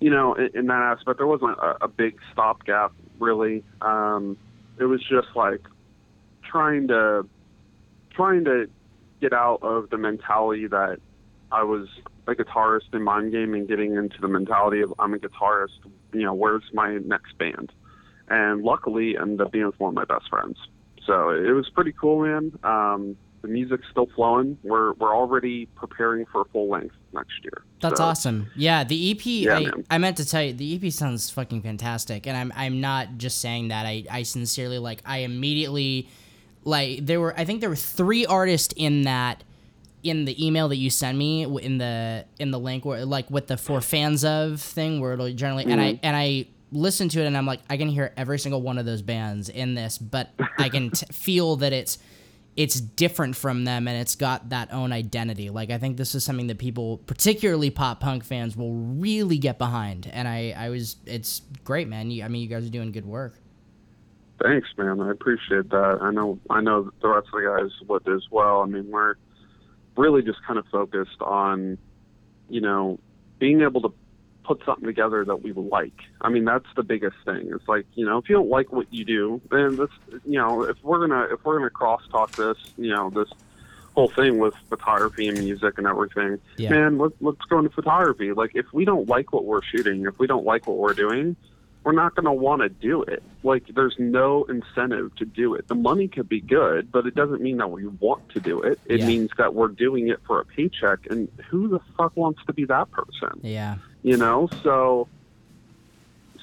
you 0.00 0.10
know, 0.10 0.34
in, 0.34 0.50
in 0.54 0.66
that 0.66 0.96
aspect, 0.96 1.18
there 1.18 1.26
wasn't 1.26 1.58
a, 1.58 1.84
a 1.84 1.88
big 1.88 2.18
stopgap 2.32 2.92
really. 3.18 3.64
Um, 3.80 4.36
it 4.78 4.84
was 4.84 5.00
just 5.00 5.28
like 5.34 5.60
trying 6.52 6.88
to 6.88 7.26
trying 8.14 8.44
to 8.44 8.68
get 9.20 9.32
out 9.32 9.60
of 9.62 9.88
the 9.90 9.96
mentality 9.96 10.66
that 10.66 10.98
I 11.50 11.62
was 11.62 11.88
a 12.26 12.34
guitarist 12.34 12.92
in 12.94 13.02
mind 13.02 13.32
game 13.32 13.54
and 13.54 13.66
getting 13.66 13.94
into 13.94 14.20
the 14.20 14.28
mentality 14.28 14.80
of 14.82 14.92
I'm 14.98 15.14
a 15.14 15.18
guitarist. 15.18 15.78
You 16.12 16.24
know, 16.24 16.34
where's 16.34 16.62
my 16.72 16.98
next 16.98 17.36
band? 17.38 17.72
And 18.28 18.62
luckily, 18.62 19.16
ended 19.18 19.40
up 19.40 19.52
being 19.52 19.66
with 19.66 19.78
one 19.80 19.88
of 19.90 19.94
my 19.94 20.04
best 20.04 20.28
friends. 20.30 20.56
So 21.06 21.30
it 21.30 21.50
was 21.50 21.68
pretty 21.70 21.92
cool, 21.92 22.22
man. 22.22 22.58
Um, 22.62 23.16
the 23.42 23.48
music's 23.48 23.86
still 23.90 24.06
flowing. 24.14 24.56
We're 24.62 24.92
we're 24.94 25.14
already 25.14 25.66
preparing 25.74 26.26
for 26.26 26.44
full 26.52 26.70
length 26.70 26.94
next 27.12 27.42
year. 27.42 27.64
That's 27.80 27.98
So, 27.98 28.04
awesome. 28.04 28.50
Yeah, 28.54 28.84
the 28.84 29.10
EP. 29.10 29.26
Yeah, 29.26 29.58
I. 29.58 29.96
I 29.96 29.98
meant 29.98 30.16
to 30.18 30.24
tell 30.24 30.42
you, 30.42 30.52
the 30.52 30.76
EP 30.76 30.92
sounds 30.92 31.28
fucking 31.30 31.62
fantastic, 31.62 32.26
and 32.26 32.36
I'm 32.36 32.52
I'm 32.54 32.80
not 32.80 33.18
just 33.18 33.40
saying 33.40 33.68
that. 33.68 33.84
I 33.84 34.04
I 34.10 34.22
sincerely 34.22 34.78
like. 34.78 35.02
I 35.04 35.18
immediately 35.18 36.08
like 36.64 37.04
there 37.06 37.20
were. 37.20 37.38
I 37.38 37.44
think 37.44 37.60
there 37.60 37.70
were 37.70 37.76
three 37.76 38.26
artists 38.26 38.74
in 38.76 39.02
that 39.02 39.44
in 40.02 40.24
the 40.24 40.44
email 40.44 40.68
that 40.68 40.76
you 40.76 40.90
sent 40.90 41.16
me 41.16 41.44
in 41.44 41.78
the 41.78 42.24
in 42.38 42.50
the 42.50 42.58
link 42.58 42.84
where 42.84 43.04
like 43.04 43.30
with 43.30 43.46
the 43.46 43.56
for 43.56 43.80
fans 43.80 44.24
of 44.24 44.60
thing 44.60 45.00
where 45.00 45.12
it'll 45.12 45.32
generally 45.32 45.64
and 45.64 45.80
I 45.80 45.92
mm-hmm. 45.92 46.00
and 46.06 46.16
I 46.16 46.46
listened 46.72 47.12
to 47.12 47.20
it 47.20 47.26
and 47.26 47.36
I'm 47.36 47.46
like 47.46 47.60
I 47.70 47.76
can 47.76 47.88
hear 47.88 48.12
every 48.16 48.38
single 48.38 48.62
one 48.62 48.78
of 48.78 48.86
those 48.86 49.02
bands 49.02 49.48
in 49.48 49.74
this, 49.74 49.98
but 49.98 50.30
I 50.58 50.68
can 50.68 50.90
t- 50.90 51.06
feel 51.12 51.56
that 51.56 51.72
it's 51.72 51.98
it's 52.56 52.80
different 52.80 53.34
from 53.34 53.64
them 53.64 53.88
and 53.88 53.98
it's 53.98 54.14
got 54.14 54.50
that 54.50 54.72
own 54.72 54.92
identity. 54.92 55.48
Like 55.48 55.70
I 55.70 55.78
think 55.78 55.96
this 55.96 56.14
is 56.14 56.22
something 56.22 56.48
that 56.48 56.58
people, 56.58 56.98
particularly 56.98 57.70
pop 57.70 58.00
punk 58.00 58.24
fans, 58.24 58.56
will 58.56 58.74
really 58.74 59.38
get 59.38 59.58
behind. 59.58 60.08
And 60.12 60.28
I, 60.28 60.54
I 60.56 60.68
was, 60.68 60.96
it's 61.06 61.40
great, 61.64 61.88
man. 61.88 62.10
You, 62.10 62.24
I 62.24 62.28
mean, 62.28 62.42
you 62.42 62.48
guys 62.48 62.66
are 62.66 62.70
doing 62.70 62.92
good 62.92 63.06
work. 63.06 63.34
Thanks, 64.42 64.68
man. 64.76 65.00
I 65.00 65.10
appreciate 65.10 65.70
that. 65.70 65.98
I 66.00 66.10
know 66.10 66.38
I 66.50 66.60
know 66.60 66.90
the 67.00 67.08
rest 67.08 67.28
of 67.32 67.40
the 67.40 67.46
guys 67.60 67.70
would 67.88 68.08
as 68.08 68.24
well. 68.30 68.62
I 68.62 68.66
mean, 68.66 68.90
we're 68.90 69.14
really 69.96 70.22
just 70.22 70.42
kind 70.44 70.58
of 70.58 70.66
focused 70.66 71.20
on, 71.20 71.78
you 72.48 72.60
know, 72.60 72.98
being 73.38 73.60
able 73.62 73.82
to 73.82 73.92
put 74.44 74.60
something 74.64 74.84
together 74.86 75.24
that 75.24 75.42
we 75.42 75.52
like. 75.52 75.94
I 76.20 76.28
mean, 76.28 76.44
that's 76.44 76.66
the 76.74 76.82
biggest 76.82 77.16
thing. 77.24 77.50
It's 77.54 77.68
like, 77.68 77.86
you 77.94 78.04
know, 78.04 78.18
if 78.18 78.28
you 78.28 78.34
don't 78.34 78.48
like 78.48 78.72
what 78.72 78.92
you 78.92 79.04
do, 79.04 79.40
then 79.50 79.76
this, 79.76 79.90
you 80.24 80.38
know, 80.38 80.62
if 80.64 80.76
we're 80.82 81.06
gonna 81.06 81.28
if 81.32 81.44
we're 81.44 81.58
gonna 81.58 81.70
crosstalk 81.70 82.32
this, 82.34 82.56
you 82.76 82.90
know, 82.90 83.10
this 83.10 83.28
whole 83.94 84.08
thing 84.08 84.38
with 84.38 84.54
photography 84.68 85.28
and 85.28 85.38
music 85.38 85.76
and 85.78 85.86
everything, 85.86 86.38
Yeah. 86.56 86.70
man, 86.70 86.98
let, 86.98 87.12
let's 87.20 87.42
go 87.42 87.58
into 87.58 87.70
photography. 87.70 88.32
Like, 88.32 88.52
if 88.54 88.64
we 88.72 88.84
don't 88.86 89.06
like 89.06 89.32
what 89.34 89.44
we're 89.44 89.62
shooting, 89.62 90.06
if 90.06 90.18
we 90.18 90.26
don't 90.26 90.46
like 90.46 90.66
what 90.66 90.78
we're 90.78 90.94
doing, 90.94 91.36
we're 91.84 91.92
not 91.92 92.14
going 92.14 92.26
to 92.26 92.32
want 92.32 92.62
to 92.62 92.68
do 92.68 93.02
it. 93.02 93.22
Like, 93.42 93.64
there's 93.74 93.96
no 93.98 94.44
incentive 94.44 95.14
to 95.16 95.24
do 95.24 95.54
it. 95.54 95.66
The 95.68 95.74
money 95.74 96.06
could 96.08 96.28
be 96.28 96.40
good, 96.40 96.92
but 96.92 97.06
it 97.06 97.14
doesn't 97.14 97.40
mean 97.40 97.56
that 97.56 97.70
we 97.70 97.86
want 97.86 98.28
to 98.30 98.40
do 98.40 98.60
it. 98.62 98.78
It 98.86 99.00
Yeah. 99.00 99.06
means 99.06 99.30
that 99.36 99.54
we're 99.54 99.68
doing 99.68 100.08
it 100.08 100.20
for 100.26 100.40
a 100.40 100.44
paycheck, 100.44 101.06
and 101.10 101.28
who 101.48 101.68
the 101.68 101.80
fuck 101.96 102.16
wants 102.16 102.40
to 102.46 102.52
be 102.52 102.64
that 102.66 102.90
person? 102.92 103.40
Yeah. 103.42 103.76
You 104.02 104.16
know, 104.16 104.48
so 104.62 105.08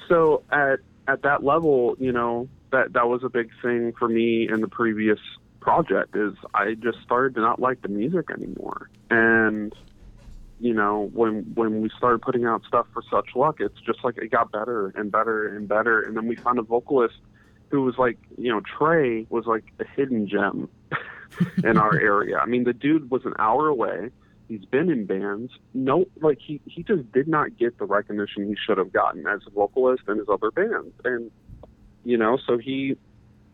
so 0.08 0.42
at 0.50 0.80
at 1.08 1.22
that 1.22 1.42
level, 1.42 1.96
you 1.98 2.12
know, 2.12 2.48
that 2.70 2.92
that 2.92 3.08
was 3.08 3.24
a 3.24 3.28
big 3.28 3.50
thing 3.62 3.92
for 3.98 4.08
me 4.08 4.48
in 4.48 4.60
the 4.60 4.68
previous 4.68 5.18
project 5.60 6.16
is 6.16 6.34
I 6.54 6.74
just 6.74 7.00
started 7.02 7.34
to 7.34 7.40
not 7.40 7.60
like 7.60 7.82
the 7.82 7.88
music 7.88 8.30
anymore. 8.30 8.88
And 9.10 9.74
you 10.60 10.74
know, 10.74 11.10
when 11.14 11.50
when 11.54 11.80
we 11.80 11.90
started 11.96 12.20
putting 12.20 12.44
out 12.44 12.62
stuff 12.68 12.86
for 12.92 13.02
Such 13.10 13.34
Luck, 13.34 13.56
it's 13.60 13.80
just 13.80 14.04
like 14.04 14.18
it 14.18 14.30
got 14.30 14.52
better 14.52 14.88
and 14.94 15.10
better 15.10 15.56
and 15.56 15.66
better. 15.66 16.02
And 16.02 16.16
then 16.16 16.26
we 16.26 16.36
found 16.36 16.58
a 16.58 16.62
vocalist 16.62 17.16
who 17.70 17.82
was 17.82 17.96
like, 17.96 18.18
you 18.36 18.52
know, 18.52 18.60
Trey 18.60 19.26
was 19.30 19.46
like 19.46 19.64
a 19.80 19.84
hidden 19.84 20.28
gem 20.28 20.68
in 21.64 21.78
our 21.78 21.98
area. 21.98 22.38
I 22.38 22.46
mean, 22.46 22.64
the 22.64 22.74
dude 22.74 23.10
was 23.10 23.24
an 23.24 23.32
hour 23.38 23.68
away. 23.68 24.10
He's 24.48 24.64
been 24.66 24.90
in 24.90 25.06
bands. 25.06 25.52
No, 25.72 26.04
like 26.20 26.38
he 26.44 26.60
he 26.66 26.82
just 26.82 27.10
did 27.10 27.26
not 27.26 27.56
get 27.56 27.78
the 27.78 27.86
recognition 27.86 28.46
he 28.46 28.56
should 28.66 28.76
have 28.76 28.92
gotten 28.92 29.26
as 29.26 29.40
a 29.46 29.50
vocalist 29.50 30.02
in 30.08 30.18
his 30.18 30.28
other 30.28 30.50
bands. 30.50 30.92
And 31.04 31.30
you 32.04 32.18
know, 32.18 32.38
so 32.46 32.58
he 32.58 32.98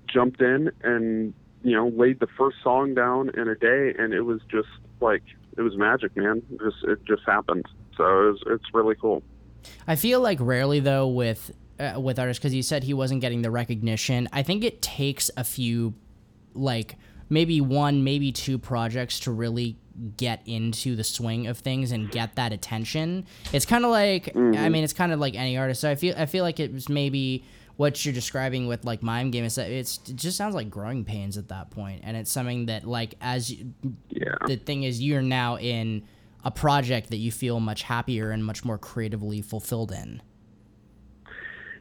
jumped 0.08 0.40
in 0.40 0.72
and 0.82 1.34
you 1.62 1.76
know 1.76 1.88
laid 1.88 2.18
the 2.18 2.26
first 2.38 2.56
song 2.64 2.94
down 2.94 3.30
in 3.36 3.46
a 3.46 3.54
day, 3.54 3.94
and 3.96 4.12
it 4.12 4.22
was 4.22 4.40
just 4.50 4.68
like 5.00 5.22
it 5.56 5.62
was 5.62 5.76
magic, 5.76 6.16
man. 6.16 6.42
It 6.50 6.60
just 6.60 6.84
it 6.84 7.04
just 7.04 7.22
happened. 7.26 7.64
So 7.96 8.04
it 8.04 8.30
was, 8.32 8.42
it's 8.48 8.75
really 8.75 8.94
cool. 8.94 9.22
I 9.86 9.96
feel 9.96 10.20
like 10.20 10.38
rarely 10.40 10.80
though 10.80 11.08
with 11.08 11.52
uh, 11.78 12.00
with 12.00 12.18
artists 12.18 12.40
because 12.40 12.54
you 12.54 12.62
said 12.62 12.84
he 12.84 12.94
wasn't 12.94 13.20
getting 13.20 13.42
the 13.42 13.50
recognition. 13.50 14.28
I 14.32 14.42
think 14.42 14.64
it 14.64 14.82
takes 14.82 15.30
a 15.36 15.44
few, 15.44 15.94
like 16.54 16.96
maybe 17.28 17.60
one, 17.60 18.04
maybe 18.04 18.32
two 18.32 18.58
projects 18.58 19.20
to 19.20 19.30
really 19.30 19.76
get 20.16 20.42
into 20.44 20.94
the 20.94 21.04
swing 21.04 21.46
of 21.46 21.58
things 21.58 21.90
and 21.90 22.10
get 22.10 22.36
that 22.36 22.52
attention. 22.52 23.26
It's 23.52 23.64
kind 23.64 23.84
of 23.84 23.90
like 23.90 24.36
I 24.36 24.68
mean, 24.68 24.84
it's 24.84 24.92
kind 24.92 25.12
of 25.12 25.20
like 25.20 25.34
any 25.34 25.56
artist. 25.56 25.80
So 25.80 25.90
I 25.90 25.94
feel 25.94 26.14
I 26.16 26.26
feel 26.26 26.44
like 26.44 26.60
it 26.60 26.72
was 26.72 26.88
maybe 26.88 27.44
what 27.76 28.04
you're 28.04 28.14
describing 28.14 28.66
with 28.66 28.85
like 28.85 29.02
mime 29.02 29.30
game 29.30 29.45
is 29.45 29.54
that 29.56 29.71
it's 29.71 29.99
it 30.09 30.16
just 30.16 30.37
sounds 30.37 30.54
like 30.54 30.71
growing 30.71 31.04
pains 31.04 31.37
at 31.37 31.49
that 31.49 31.71
point 31.71 32.00
and 32.04 32.16
it's 32.16 32.30
something 32.30 32.66
that 32.66 32.85
like 32.87 33.14
as 33.21 33.50
you, 33.50 33.75
Yeah. 34.09 34.35
the 34.47 34.56
thing 34.56 34.83
is 34.85 35.02
you're 35.02 35.23
now 35.23 35.59
in 35.59 36.02
a 36.45 36.50
project 36.50 37.11
that 37.11 37.18
you 37.18 37.30
feel 37.33 37.61
much 37.61 37.83
happier 37.83 38.30
and 38.30 38.45
much 38.45 38.64
more 38.64 38.78
creatively 38.78 39.42
fulfilled 39.42 39.92
in 39.92 40.23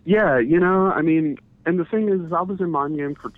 Yeah, 0.03 0.37
you 0.39 0.59
know, 0.59 0.91
I 0.91 1.01
mean, 1.01 1.37
and 1.65 1.79
the 1.79 1.85
thing 1.85 2.09
is, 2.09 2.31
I 2.31 2.41
was 2.41 2.59
in 2.59 2.69
Mind 2.71 2.97
Game 2.97 3.15
for 3.15 3.31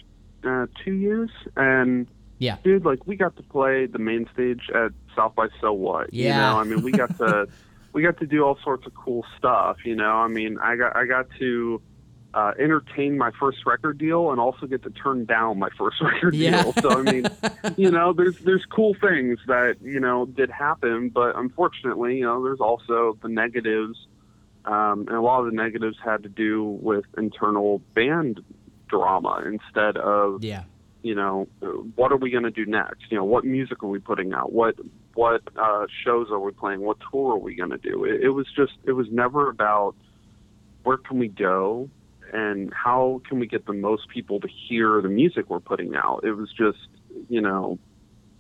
uh, 0.44 0.68
two 0.84 0.94
years, 0.94 1.32
and 1.56 2.08
yeah 2.40 2.58
dude, 2.64 2.86
like 2.86 3.00
we 3.08 3.16
got 3.16 3.36
to 3.38 3.44
play 3.44 3.88
the 3.88 3.98
main 4.00 4.28
stage 4.34 4.62
at 4.76 4.92
South 5.16 5.34
by 5.36 5.48
So 5.62 5.74
What. 5.74 6.14
You 6.14 6.28
Yeah. 6.28 6.38
know, 6.38 6.58
I 6.60 6.64
mean, 6.66 6.82
we 6.82 6.94
got 6.94 7.18
to 7.20 7.48
we 7.94 8.02
got 8.04 8.18
to 8.20 8.26
do 8.28 8.44
all 8.44 8.58
sorts 8.64 8.86
of 8.86 8.94
cool 8.96 9.26
stuff. 9.38 9.78
You 9.86 9.96
know, 9.96 10.12
I 10.12 10.28
mean, 10.28 10.58
I 10.62 10.76
got 10.76 10.96
I 10.96 11.06
got 11.06 11.28
to 11.40 11.82
uh, 12.34 12.52
entertain 12.60 13.18
my 13.18 13.32
first 13.40 13.60
record 13.66 13.98
deal 13.98 14.32
and 14.32 14.40
also 14.40 14.68
get 14.68 14.84
to 14.84 14.90
turn 14.92 15.26
down 15.26 15.58
my 15.58 15.70
first 15.78 16.00
record 16.02 16.36
Yeah. 16.36 16.64
deal. 16.64 16.74
So 16.82 16.90
I 16.92 17.02
mean, 17.02 17.26
you 17.78 17.92
know, 17.92 18.14
there's 18.14 18.36
there's 18.44 18.66
cool 18.66 18.96
things 19.00 19.40
that 19.48 19.78
you 19.82 20.00
know 20.00 20.26
did 20.26 20.50
happen, 20.50 21.10
but 21.10 21.36
unfortunately, 21.38 22.18
you 22.18 22.26
know, 22.26 22.44
there's 22.44 22.60
also 22.62 23.18
the 23.22 23.30
negatives. 23.30 23.98
Um, 24.66 25.06
and 25.08 25.16
a 25.16 25.22
lot 25.22 25.40
of 25.40 25.46
the 25.46 25.56
negatives 25.56 25.96
had 26.04 26.24
to 26.24 26.30
do 26.30 26.78
with 26.82 27.06
internal 27.18 27.82
band 27.96 28.42
drama 28.90 29.44
instead 29.46 29.98
of 29.98 30.44
yeah 30.44 30.64
you 31.04 31.16
know, 31.16 31.48
what 31.96 32.12
are 32.12 32.18
we 32.18 32.30
going 32.30 32.44
to 32.44 32.52
do 32.52 32.66
next? 32.66 33.04
You 33.10 33.18
know, 33.18 33.24
what 33.24 33.46
music 33.46 33.82
are 33.82 33.88
we 33.88 34.00
putting 34.00 34.34
out? 34.34 34.52
What 34.52 34.76
what 35.14 35.42
uh, 35.56 35.86
shows 36.04 36.28
are 36.32 36.40
we 36.40 36.52
playing, 36.52 36.82
what 36.82 36.98
tour 37.12 37.36
are 37.36 37.40
we 37.40 37.56
going 37.56 37.70
to 37.72 37.78
do. 37.78 38.04
It, 38.06 38.22
it 38.22 38.30
was 38.30 38.46
just, 38.56 38.74
it 38.84 38.92
was 38.92 39.08
never 39.10 39.50
about 39.50 39.96
where 40.84 40.98
can 40.98 41.18
we 41.18 41.28
go 41.28 41.90
and 42.34 42.74
how 42.74 43.22
can 43.28 43.40
we 43.40 43.48
get 43.48 43.66
the 43.66 43.74
most 43.74 44.10
people 44.10 44.40
to 44.40 44.48
hear 44.48 45.02
the 45.02 45.10
music 45.10 45.50
we're 45.50 45.60
putting 45.60 45.96
out. 45.96 46.22
It 46.24 46.34
was 46.34 46.52
just, 46.52 46.88
you 47.30 47.42
know, 47.42 47.80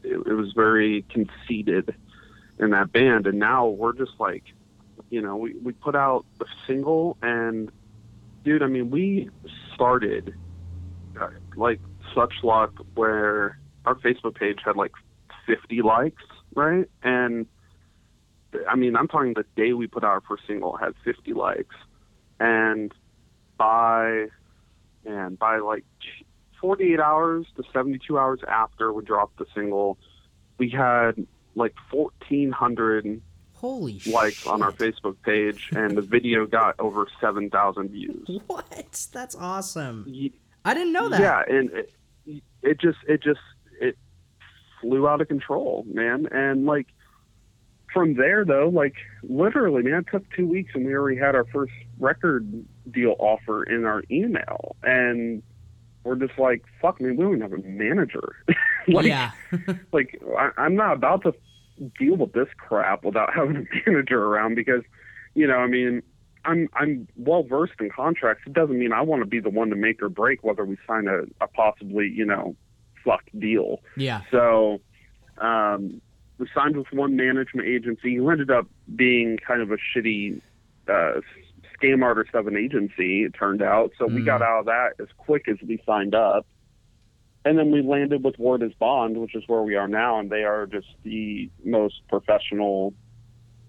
it, 0.03 0.15
it 0.27 0.33
was 0.33 0.53
very 0.53 1.03
conceited 1.09 1.95
in 2.59 2.71
that 2.71 2.91
band, 2.91 3.27
and 3.27 3.39
now 3.39 3.67
we're 3.67 3.93
just 3.93 4.13
like, 4.19 4.43
you 5.09 5.21
know, 5.21 5.37
we 5.37 5.53
we 5.55 5.73
put 5.73 5.95
out 5.95 6.25
a 6.41 6.45
single, 6.65 7.17
and 7.21 7.71
dude, 8.43 8.63
I 8.63 8.67
mean, 8.67 8.89
we 8.89 9.29
started 9.73 10.33
uh, 11.19 11.29
like 11.55 11.79
such 12.15 12.33
luck 12.43 12.73
where 12.95 13.59
our 13.85 13.95
Facebook 13.95 14.35
page 14.35 14.59
had 14.65 14.75
like 14.75 14.91
50 15.45 15.81
likes, 15.81 16.23
right? 16.55 16.89
And 17.03 17.45
I 18.69 18.75
mean, 18.75 18.95
I'm 18.95 19.07
talking 19.07 19.33
the 19.33 19.45
day 19.55 19.73
we 19.73 19.87
put 19.87 20.03
out 20.03 20.09
our 20.09 20.21
first 20.21 20.43
single 20.47 20.77
had 20.77 20.93
50 21.03 21.33
likes, 21.33 21.75
and 22.39 22.93
by 23.57 24.27
and 25.05 25.37
by 25.39 25.57
like 25.59 25.85
48 26.61 26.99
hours 26.99 27.45
to 27.55 27.63
72 27.71 28.17
hours 28.17 28.39
after 28.47 28.91
we 28.93 29.03
dropped 29.03 29.37
the 29.37 29.45
single, 29.55 29.97
we 30.57 30.69
had 30.69 31.25
like 31.55 31.75
1,400 31.91 33.21
Holy 33.53 33.99
likes 34.05 34.35
shit. 34.35 34.47
on 34.51 34.61
our 34.61 34.71
Facebook 34.71 35.15
page, 35.23 35.69
and 35.75 35.97
the 35.97 36.01
video 36.01 36.45
got 36.45 36.75
over 36.79 37.07
7,000 37.19 37.89
views. 37.89 38.29
What? 38.47 39.07
That's 39.11 39.35
awesome. 39.35 40.05
Ye- 40.07 40.33
I 40.63 40.73
didn't 40.73 40.93
know 40.93 41.09
that. 41.09 41.19
Yeah, 41.19 41.41
and 41.47 41.71
it, 41.71 41.93
it 42.61 42.79
just 42.79 42.97
it 43.07 43.23
just 43.23 43.39
it 43.79 43.97
flew 44.81 45.07
out 45.07 45.21
of 45.21 45.27
control, 45.27 45.85
man. 45.87 46.27
And 46.31 46.65
like 46.65 46.87
from 47.93 48.15
there 48.15 48.45
though, 48.45 48.69
like 48.69 48.95
literally, 49.23 49.81
man, 49.81 49.99
it 50.01 50.07
took 50.11 50.29
two 50.35 50.45
weeks 50.45 50.71
and 50.75 50.85
we 50.85 50.93
already 50.93 51.17
had 51.17 51.35
our 51.35 51.45
first 51.45 51.73
record 51.99 52.65
deal 52.91 53.15
offer 53.19 53.63
in 53.63 53.85
our 53.85 54.03
email, 54.09 54.75
and 54.83 55.43
we're 56.03 56.15
just 56.15 56.39
like, 56.39 56.63
fuck, 56.81 57.01
man, 57.01 57.17
we 57.17 57.23
don't 57.23 57.35
even 57.35 57.41
have 57.41 57.53
a 57.53 57.67
manager. 57.67 58.35
like, 58.87 59.05
yeah. 59.05 59.31
like 59.91 60.19
I, 60.37 60.49
I'm 60.57 60.75
not 60.75 60.93
about 60.93 61.23
to 61.23 61.33
deal 61.99 62.15
with 62.15 62.33
this 62.33 62.47
crap 62.57 63.03
without 63.03 63.33
having 63.35 63.57
a 63.57 63.89
manager 63.89 64.23
around 64.23 64.55
because, 64.55 64.83
you 65.35 65.47
know, 65.47 65.57
I 65.57 65.67
mean, 65.67 66.01
I'm 66.45 66.69
I'm 66.73 67.07
well 67.17 67.43
versed 67.43 67.73
in 67.79 67.89
contracts. 67.89 68.43
It 68.47 68.53
doesn't 68.53 68.79
mean 68.79 68.93
I 68.93 69.01
want 69.01 69.21
to 69.21 69.27
be 69.27 69.39
the 69.39 69.49
one 69.49 69.69
to 69.69 69.75
make 69.75 70.01
or 70.01 70.09
break 70.09 70.43
whether 70.43 70.63
we 70.63 70.77
sign 70.87 71.07
a, 71.07 71.23
a 71.43 71.47
possibly, 71.47 72.07
you 72.07 72.25
know, 72.25 72.55
fucked 73.03 73.37
deal. 73.37 73.81
yeah. 73.97 74.21
So 74.31 74.79
um, 75.39 76.01
we 76.37 76.47
signed 76.55 76.77
with 76.77 76.87
one 76.91 77.15
management 77.15 77.67
agency 77.67 78.15
who 78.15 78.29
ended 78.29 78.49
up 78.49 78.67
being 78.95 79.37
kind 79.45 79.61
of 79.61 79.71
a 79.71 79.77
shitty 79.77 80.41
uh, 80.87 81.19
scam 81.81 82.03
artist 82.03 82.33
of 82.33 82.47
an 82.47 82.57
agency, 82.57 83.23
it 83.23 83.33
turned 83.33 83.61
out. 83.61 83.91
So 83.97 84.07
we 84.07 84.21
Mm. 84.21 84.25
got 84.25 84.41
out 84.41 84.59
of 84.61 84.65
that 84.65 84.93
as 84.99 85.07
quick 85.17 85.47
as 85.47 85.57
we 85.61 85.81
signed 85.85 86.15
up. 86.15 86.45
And 87.45 87.57
then 87.57 87.71
we 87.71 87.81
landed 87.81 88.23
with 88.23 88.37
Word 88.37 88.61
is 88.61 88.73
Bond, 88.73 89.17
which 89.17 89.33
is 89.35 89.43
where 89.47 89.61
we 89.61 89.75
are 89.75 89.87
now, 89.87 90.19
and 90.19 90.29
they 90.29 90.43
are 90.43 90.65
just 90.65 90.87
the 91.03 91.49
most 91.63 92.01
professional 92.09 92.93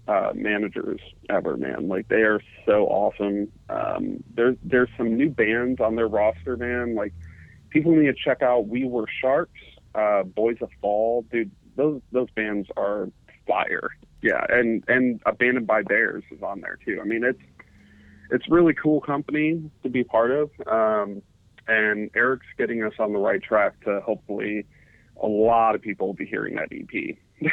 uh, 0.07 0.31
managers 0.33 0.99
ever, 1.29 1.55
man. 1.55 1.87
Like 1.87 2.07
they 2.07 2.23
are 2.23 2.41
so 2.65 2.87
awesome. 2.87 3.51
Um, 3.69 4.23
there's 4.33 4.57
there's 4.63 4.89
some 4.97 5.15
new 5.15 5.29
bands 5.29 5.79
on 5.79 5.95
their 5.95 6.07
roster, 6.07 6.57
man. 6.57 6.95
Like 6.95 7.13
people 7.69 7.91
need 7.95 8.07
to 8.07 8.13
check 8.13 8.41
out 8.41 8.67
We 8.67 8.85
Were 8.85 9.05
Sharks, 9.21 9.61
uh, 9.93 10.23
Boys 10.23 10.57
of 10.61 10.71
Fall, 10.81 11.25
dude. 11.31 11.51
Those 11.75 12.01
those 12.11 12.29
bands 12.31 12.67
are 12.75 13.07
fire. 13.47 13.89
Yeah, 14.21 14.43
and 14.49 14.83
and 14.87 15.21
Abandoned 15.25 15.67
by 15.67 15.83
Bears 15.83 16.23
is 16.31 16.41
on 16.41 16.61
there 16.61 16.79
too. 16.83 16.99
I 17.01 17.05
mean, 17.05 17.23
it's 17.23 17.39
it's 18.31 18.47
really 18.49 18.73
cool 18.73 19.01
company 19.01 19.69
to 19.83 19.89
be 19.89 20.03
part 20.03 20.31
of. 20.31 20.49
Um, 20.67 21.21
and 21.67 22.09
Eric's 22.15 22.47
getting 22.57 22.83
us 22.83 22.93
on 22.99 23.13
the 23.13 23.19
right 23.19 23.41
track 23.41 23.79
to 23.85 24.01
hopefully 24.01 24.65
a 25.21 25.27
lot 25.27 25.75
of 25.75 25.81
people 25.81 26.07
will 26.07 26.13
be 26.13 26.25
hearing 26.25 26.55
that 26.55 26.69
EP. 26.71 27.17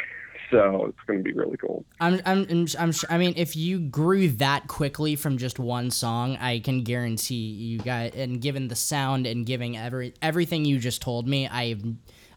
so 0.51 0.85
it's 0.85 0.97
going 1.05 1.19
to 1.19 1.23
be 1.23 1.33
really 1.33 1.57
cool. 1.57 1.85
I'm, 1.99 2.19
I'm, 2.25 2.47
I'm, 2.49 2.67
I'm 2.79 2.91
sure, 2.91 3.11
I 3.11 3.17
mean, 3.17 3.33
if 3.37 3.55
you 3.55 3.79
grew 3.79 4.29
that 4.29 4.67
quickly 4.67 5.15
from 5.15 5.37
just 5.37 5.59
one 5.59 5.91
song, 5.91 6.37
I 6.37 6.59
can 6.59 6.83
guarantee 6.83 7.35
you 7.35 7.79
guys, 7.79 8.13
and 8.15 8.41
given 8.41 8.67
the 8.67 8.75
sound 8.75 9.27
and 9.27 9.45
giving 9.45 9.77
every 9.77 10.13
everything 10.21 10.65
you 10.65 10.79
just 10.79 11.01
told 11.01 11.27
me, 11.27 11.47
I 11.47 11.75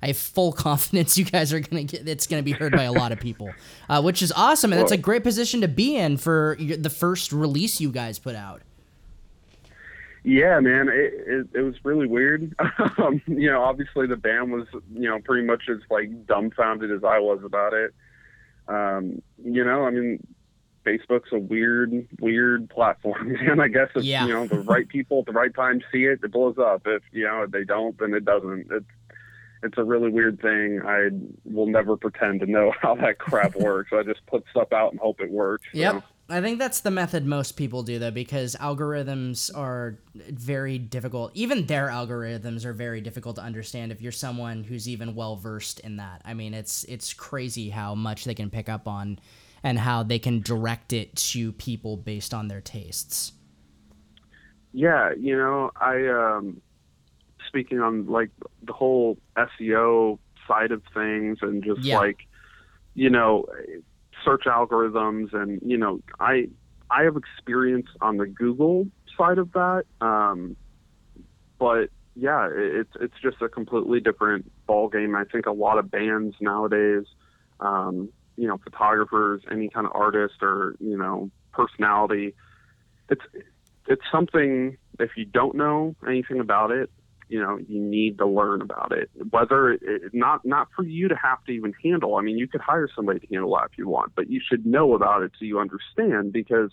I 0.03 0.09
have 0.09 0.17
full 0.17 0.53
confidence 0.67 1.19
you 1.19 1.25
guys 1.25 1.53
are 1.53 1.61
gonna 1.61 1.85
get. 1.85 2.09
It's 2.09 2.27
gonna 2.27 2.43
be 2.43 2.53
heard 2.53 2.73
by 2.73 2.85
a 2.85 2.93
lot 2.93 3.13
of 3.13 3.21
people, 3.21 3.51
uh, 3.89 4.03
which 4.03 4.23
is 4.23 4.33
awesome, 4.33 4.73
and 4.73 4.81
that's 4.81 4.93
a 4.93 4.97
great 4.97 5.23
position 5.23 5.61
to 5.63 5.69
be 5.69 5.97
in 5.97 6.17
for 6.17 6.57
the 6.59 6.91
first 6.91 7.33
release 7.33 7.81
you 7.81 7.91
guys 7.91 8.19
put 8.19 8.35
out. 8.35 8.63
Yeah, 10.23 10.61
man, 10.61 10.89
it, 10.89 11.15
it, 11.27 11.47
it 11.55 11.63
was 11.63 11.75
really 11.83 12.07
weird. 12.07 12.55
um, 12.99 13.23
you 13.27 13.51
know, 13.51 13.63
obviously 13.63 14.07
the 14.07 14.17
band 14.17 14.53
was, 14.53 14.67
you 14.93 15.09
know, 15.09 15.19
pretty 15.25 15.47
much 15.47 15.63
as 15.71 15.79
like 15.91 16.27
dumbfounded 16.27 16.91
as 16.93 17.03
I 17.05 17.19
was 17.21 17.41
about 17.43 17.73
it. 17.73 17.95
Um, 18.69 19.23
you 19.43 19.65
know, 19.65 19.87
I 19.87 19.91
mean, 19.91 20.27
Facebook's 20.85 21.33
a 21.33 21.39
weird, 21.39 22.07
weird 22.21 22.69
platform, 22.69 23.35
and 23.41 23.63
I 23.63 23.69
guess 23.69 23.89
if 23.95 24.05
Yeah. 24.05 24.27
you 24.27 24.35
know 24.35 24.47
the 24.47 24.61
right 24.61 24.87
people 24.87 25.21
at 25.21 25.27
the 25.27 25.33
right 25.33 25.55
time 25.55 25.81
see 25.91 26.05
it, 26.05 26.21
it 26.23 26.31
blows 26.33 26.59
up. 26.59 26.83
If 26.87 27.03
you 27.13 27.25
know 27.25 27.47
they 27.47 27.65
don't, 27.65 27.99
then 27.99 28.13
it 28.13 28.25
doesn't. 28.27 28.67
It's 28.71 28.85
it's 29.63 29.79
a 29.79 29.85
really 29.85 30.11
weird 30.11 30.41
thing. 30.41 30.81
I 30.85 31.09
will 31.45 31.67
never 31.67 31.97
pretend 31.97 32.41
to 32.41 32.47
know 32.47 32.73
how 32.81 32.95
that 32.97 33.19
crap 33.19 33.57
works. 33.57 33.91
I 33.93 34.03
just 34.03 34.25
put 34.27 34.45
stuff 34.51 34.73
out 34.73 34.93
and 34.93 35.01
hope 35.01 35.21
it 35.21 35.31
works. 35.31 35.67
so. 35.73 35.79
Yep. 35.79 36.05
I 36.33 36.41
think 36.41 36.61
that's 36.61 36.81
the 36.81 36.93
method 36.93 37.27
most 37.27 37.57
people 37.57 37.83
do 37.83 37.99
though 37.99 38.13
because 38.13 38.55
algorithms 38.61 39.51
are 39.57 39.99
very 40.15 40.79
difficult. 40.79 41.33
Even 41.35 41.67
their 41.67 41.89
algorithms 41.89 42.65
are 42.65 42.73
very 42.73 43.01
difficult 43.01 43.35
to 43.37 43.43
understand 43.43 43.91
if 43.91 44.01
you're 44.01 44.13
someone 44.13 44.63
who's 44.63 44.89
even 44.89 45.17
well 45.17 45.35
versed 45.35 45.81
in 45.81 45.97
that. 45.97 46.23
I 46.25 46.35
mean, 46.35 46.55
it's 46.55 46.85
it's 46.85 47.13
crazy 47.13 47.71
how 47.71 47.97
much 47.97 48.27
they 48.27 48.35
can 48.35 48.49
pick 48.49 48.69
up 48.69 48.87
on 48.87 49.19
and 49.65 49.77
how 49.77 50.05
they 50.05 50.21
can 50.21 50.41
direct 50.41 50.93
it 50.93 51.17
to 51.17 51.51
people 51.53 51.97
based 51.97 52.33
on 52.33 52.47
their 52.47 52.61
tastes. 52.61 53.33
Yeah, 54.73 55.11
you 55.19 55.37
know, 55.37 55.73
I 55.81 56.07
um 56.07 56.63
speaking 57.51 57.81
on 57.81 58.07
like 58.07 58.31
the 58.63 58.73
whole 58.73 59.19
SEO 59.37 60.19
side 60.47 60.71
of 60.71 60.83
things 60.95 61.39
and 61.43 61.65
just 61.65 61.83
Yeah. 61.85 61.99
like 61.99 62.21
you 62.95 63.09
know, 63.11 63.47
search 64.25 64.45
algorithms 64.47 65.33
and 65.35 65.61
you 65.65 65.77
know, 65.77 66.01
I 66.21 66.49
I 66.91 67.03
have 67.03 67.17
experience 67.17 67.89
on 68.01 68.17
the 68.19 68.27
Google 68.27 68.87
side 69.19 69.39
of 69.39 69.53
that. 69.53 69.85
Um 70.01 70.57
but 71.59 71.91
yeah, 72.15 72.47
it- 72.49 72.75
it's 72.81 72.97
it's 73.01 73.21
just 73.21 73.43
a 73.43 73.49
completely 73.49 74.01
different 74.01 74.51
ball 74.67 74.89
game. 74.89 75.15
I 75.17 75.25
think 75.25 75.47
a 75.47 75.53
lot 75.53 75.79
of 75.79 75.91
bands 75.91 76.37
nowadays 76.41 77.05
um 77.59 78.09
you 78.37 78.47
know, 78.49 78.59
photographers, 78.59 79.43
any 79.51 79.69
kind 79.69 79.87
of 79.87 79.93
artist 79.95 80.37
or, 80.41 80.75
you 80.81 80.97
know, 80.97 81.31
personality, 81.53 82.35
it's 83.09 83.23
it's 83.87 84.03
something 84.13 84.77
if 85.01 85.11
you 85.17 85.25
don't 85.25 85.55
know 85.57 85.95
anything 86.07 86.39
about 86.39 86.71
it 86.71 86.91
you 87.31 87.41
know 87.41 87.59
you 87.69 87.81
need 87.81 88.19
to 88.19 88.27
learn 88.27 88.61
about 88.61 88.93
it. 88.93 89.09
Whether 89.31 89.73
it, 89.73 89.83
not 90.13 90.45
not 90.45 90.69
for 90.75 90.85
you 90.85 91.09
to 91.09 91.15
have 91.15 91.43
to 91.45 91.53
even 91.53 91.73
handle. 91.83 92.17
I 92.17 92.23
mean 92.23 92.37
you 92.37 92.49
could 92.49 92.61
hire 92.61 92.89
somebody 92.95 93.21
to 93.21 93.27
handle 93.29 93.55
that 93.55 93.69
if 93.73 93.79
you 93.79 93.89
want 93.89 94.13
but 94.15 94.29
you 94.29 94.41
should 94.47 94.67
know 94.67 94.95
about 94.95 95.23
it 95.23 95.33
so 95.39 95.45
you 95.45 95.59
understand 95.59 96.33
because 96.33 96.73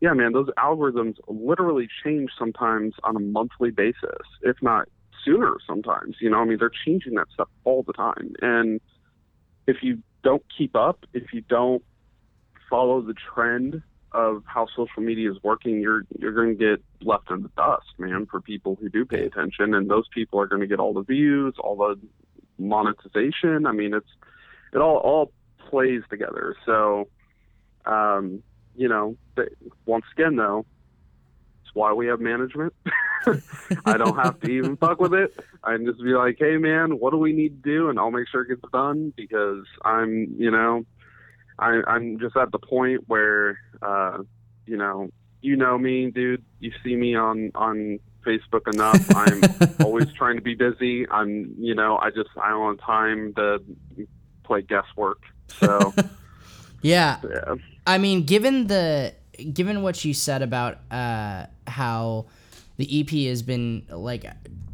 yeah 0.00 0.12
man 0.12 0.32
those 0.32 0.48
algorithms 0.58 1.16
literally 1.28 1.88
change 2.04 2.30
sometimes 2.38 2.94
on 3.02 3.16
a 3.16 3.20
monthly 3.20 3.70
basis 3.70 4.26
if 4.42 4.56
not 4.62 4.86
sooner 5.24 5.56
sometimes 5.66 6.16
you 6.20 6.30
know 6.30 6.38
i 6.38 6.44
mean 6.44 6.58
they're 6.58 6.70
changing 6.86 7.14
that 7.14 7.26
stuff 7.32 7.48
all 7.64 7.82
the 7.82 7.92
time. 7.92 8.34
And 8.40 8.80
if 9.66 9.78
you 9.82 10.02
don't 10.22 10.42
keep 10.56 10.76
up 10.76 11.04
if 11.14 11.32
you 11.32 11.40
don't 11.40 11.82
follow 12.68 13.00
the 13.00 13.14
trend 13.14 13.82
of 14.12 14.42
how 14.46 14.66
social 14.74 15.02
media 15.02 15.30
is 15.30 15.38
working, 15.42 15.80
you're 15.80 16.02
you're 16.18 16.32
going 16.32 16.56
to 16.56 16.76
get 16.76 16.82
left 17.06 17.30
in 17.30 17.42
the 17.42 17.50
dust, 17.56 17.86
man. 17.98 18.26
For 18.26 18.40
people 18.40 18.76
who 18.80 18.88
do 18.88 19.04
pay 19.04 19.24
attention, 19.24 19.74
and 19.74 19.90
those 19.90 20.08
people 20.12 20.40
are 20.40 20.46
going 20.46 20.60
to 20.60 20.66
get 20.66 20.80
all 20.80 20.92
the 20.92 21.02
views, 21.02 21.54
all 21.58 21.76
the 21.76 21.98
monetization. 22.58 23.66
I 23.66 23.72
mean, 23.72 23.94
it's 23.94 24.08
it 24.72 24.78
all 24.78 24.96
all 24.96 25.32
plays 25.68 26.02
together. 26.10 26.56
So, 26.66 27.08
um, 27.86 28.42
you 28.74 28.88
know, 28.88 29.16
once 29.86 30.04
again, 30.12 30.36
though, 30.36 30.66
it's 31.64 31.74
why 31.74 31.92
we 31.92 32.06
have 32.06 32.20
management. 32.20 32.74
I 33.84 33.96
don't 33.96 34.16
have 34.16 34.40
to 34.40 34.50
even 34.50 34.76
fuck 34.76 34.98
with 34.98 35.14
it. 35.14 35.38
I 35.62 35.76
can 35.76 35.86
just 35.86 36.02
be 36.02 36.14
like, 36.14 36.36
hey, 36.38 36.56
man, 36.56 36.98
what 36.98 37.10
do 37.10 37.18
we 37.18 37.32
need 37.32 37.62
to 37.62 37.70
do, 37.70 37.90
and 37.90 37.98
I'll 37.98 38.10
make 38.10 38.28
sure 38.28 38.42
it 38.42 38.48
gets 38.48 38.72
done 38.72 39.12
because 39.16 39.64
I'm, 39.84 40.34
you 40.36 40.50
know. 40.50 40.84
I, 41.60 41.82
I'm 41.86 42.18
just 42.18 42.36
at 42.36 42.50
the 42.50 42.58
point 42.58 43.04
where, 43.06 43.58
uh, 43.82 44.18
you 44.66 44.76
know, 44.76 45.10
you 45.42 45.56
know 45.56 45.78
me, 45.78 46.10
dude. 46.10 46.44
You 46.58 46.72
see 46.82 46.96
me 46.96 47.14
on 47.14 47.52
on 47.54 48.00
Facebook 48.26 48.72
enough. 48.72 49.00
I'm 49.14 49.42
always 49.84 50.12
trying 50.12 50.36
to 50.36 50.42
be 50.42 50.54
busy. 50.54 51.08
I'm, 51.08 51.54
you 51.58 51.74
know, 51.74 51.98
I 51.98 52.10
just 52.10 52.30
I 52.42 52.50
don't 52.50 52.78
have 52.78 52.86
time 52.86 53.34
to 53.34 53.62
play 54.42 54.62
guesswork. 54.62 55.22
So 55.48 55.94
yeah. 56.82 57.18
yeah. 57.28 57.54
I 57.86 57.98
mean, 57.98 58.24
given 58.24 58.66
the 58.66 59.14
given 59.52 59.82
what 59.82 60.04
you 60.04 60.14
said 60.14 60.42
about 60.42 60.78
uh, 60.90 61.46
how 61.66 62.26
the 62.76 63.00
EP 63.00 63.10
has 63.28 63.42
been 63.42 63.84
like 63.90 64.26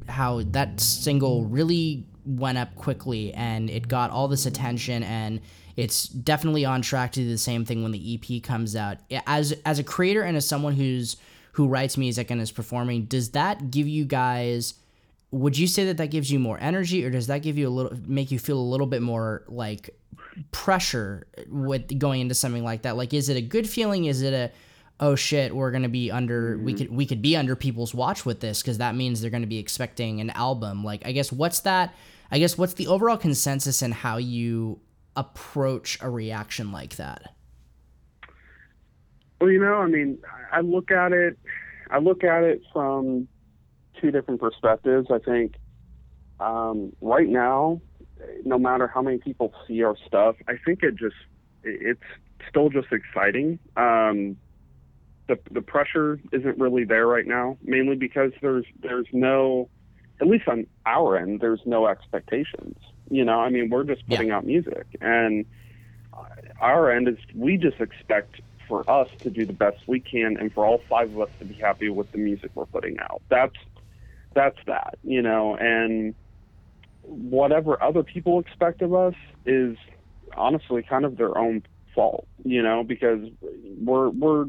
how 0.09 0.43
that 0.43 0.81
single 0.81 1.45
really 1.45 2.05
went 2.25 2.59
up 2.59 2.75
quickly 2.75 3.33
and 3.35 3.71
it 3.71 3.87
got 3.89 4.11
all 4.11 4.29
this 4.29 4.47
attention 4.47 5.03
and 5.05 5.41
it's 5.77 6.09
definitely 6.09 6.65
on 6.65 6.81
track 6.83 7.13
to 7.13 7.21
do 7.21 7.29
the 7.29 7.39
same 7.39 7.65
thing 7.65 7.83
when 7.83 7.93
the 7.93 8.15
EP 8.15 8.43
comes 8.43 8.75
out. 8.75 8.99
As 9.27 9.53
as 9.65 9.79
a 9.79 9.85
creator 9.85 10.23
and 10.23 10.37
as 10.37 10.49
someone 10.49 10.75
who's 10.75 11.17
who 11.53 11.69
writes 11.69 11.97
music 11.97 12.31
and 12.31 12.41
is 12.41 12.51
performing, 12.51 13.05
does 13.05 13.31
that 13.31 13.71
give 13.71 13.87
you 13.87 14.05
guys 14.05 14.75
would 15.33 15.59
you 15.59 15.67
say 15.67 15.85
that 15.87 15.97
that 15.99 16.07
gives 16.07 16.31
you 16.31 16.39
more 16.39 16.59
energy 16.61 17.05
or 17.05 17.11
does 17.11 17.27
that 17.27 17.43
give 17.43 17.59
you 17.59 17.69
a 17.69 17.71
little 17.71 17.93
make 18.07 18.31
you 18.31 18.39
feel 18.39 18.59
a 18.59 18.61
little 18.61 18.87
bit 18.87 19.03
more 19.03 19.45
like 19.49 19.91
pressure 20.51 21.27
with 21.49 21.99
going 21.99 22.23
into 22.23 22.35
something 22.35 22.65
like 22.65 22.83
that? 22.83 22.97
Like 22.97 23.13
is 23.13 23.29
it 23.29 23.37
a 23.37 23.43
good 23.43 23.69
feeling? 23.69 24.07
Is 24.07 24.23
it 24.23 24.33
a 24.33 24.51
oh 24.99 25.15
shit 25.15 25.55
we're 25.55 25.71
gonna 25.71 25.91
be 25.91 26.11
under 26.11 26.57
we 26.57 26.73
mm-hmm. 26.73 26.79
could 26.79 26.97
we 26.97 27.05
could 27.05 27.21
be 27.21 27.37
under 27.37 27.55
people's 27.55 27.93
watch 27.93 28.25
with 28.25 28.41
this 28.41 28.63
because 28.63 28.79
that 28.79 28.95
means 28.95 29.21
they're 29.21 29.31
gonna 29.31 29.47
be 29.47 29.59
expecting 29.59 30.21
an 30.23 30.31
album. 30.31 30.83
Like 30.83 31.05
i 31.05 31.13
guess 31.13 31.31
what's 31.31 31.61
that 31.61 31.95
i 32.31 32.39
guess 32.39 32.57
what's 32.57 32.73
the 32.75 32.87
overall 32.87 33.19
consensus 33.19 33.83
in 33.83 33.93
how 33.93 34.17
you 34.17 34.81
approach 35.17 35.99
a 36.01 36.11
reaction 36.11 36.73
like 36.73 36.97
that 36.97 37.35
Well, 39.41 39.51
you 39.51 39.61
know, 39.61 39.75
I 39.75 39.87
mean, 39.87 40.19
I 40.53 40.61
look 40.61 40.91
at 40.91 41.13
it. 41.13 41.39
I 41.91 41.99
look 41.99 42.25
at 42.25 42.43
it 42.43 42.63
from 42.73 43.29
two 44.01 44.11
different 44.11 44.41
perspectives. 44.41 45.09
I 45.11 45.19
think 45.19 45.55
um, 46.41 46.93
right 47.01 47.29
now, 47.29 47.81
no 48.45 48.59
matter 48.59 48.87
how 48.87 49.03
many 49.03 49.19
people 49.19 49.53
see 49.67 49.83
our 49.83 49.97
stuff, 50.07 50.37
I 50.49 50.55
think 50.65 50.83
it 50.83 50.97
just 50.97 51.17
it's 51.63 52.01
still 52.49 52.69
just 52.69 52.89
exciting. 52.93 53.59
Um, 53.77 54.37
the 55.29 55.39
the 55.51 55.63
pressure 55.63 56.21
isn't 56.33 56.59
really 56.59 56.85
there 56.85 57.07
right 57.07 57.27
now, 57.27 57.59
mainly 57.63 57.97
because 57.97 58.33
there's 58.41 58.65
there's 58.81 59.07
no, 59.13 59.69
at 60.21 60.27
least 60.27 60.49
on 60.49 60.67
our 60.85 61.17
end, 61.17 61.41
there's 61.41 61.63
no 61.67 61.87
expectations. 61.87 62.77
You 63.11 63.25
know, 63.25 63.41
I 63.41 63.51
mean, 63.51 63.71
we're 63.71 63.85
just 63.85 64.07
putting 64.09 64.31
out 64.31 64.45
music, 64.45 64.87
and 65.01 65.45
our 66.61 66.91
end 66.91 67.09
is 67.09 67.17
we 67.35 67.57
just 67.57 67.81
expect 67.81 68.41
for 68.69 68.89
us 68.91 69.09
to 69.23 69.31
do 69.31 69.47
the 69.47 69.53
best 69.53 69.79
we 69.87 70.01
can 70.01 70.37
and 70.39 70.53
for 70.53 70.67
all 70.67 70.81
five 70.89 71.13
of 71.13 71.21
us 71.21 71.29
to 71.39 71.45
be 71.45 71.55
happy 71.55 71.89
with 71.89 72.11
the 72.13 72.19
music 72.19 72.51
we're 72.55 72.67
putting 72.67 72.99
out. 72.99 73.23
That's 73.29 73.55
that's 74.35 74.59
that, 74.67 74.99
you 75.03 75.23
know, 75.23 75.57
and 75.57 76.15
whatever 77.03 77.83
other 77.83 78.03
people 78.03 78.41
expect 78.41 78.83
of 78.83 78.95
us 78.95 79.15
is 79.45 79.77
honestly 80.37 80.83
kind 80.83 81.05
of 81.05 81.17
their 81.17 81.37
own 81.39 81.63
fault, 81.95 82.27
you 82.45 82.63
know, 82.63 82.83
because 82.85 83.21
we're 83.81 84.11
we're 84.11 84.47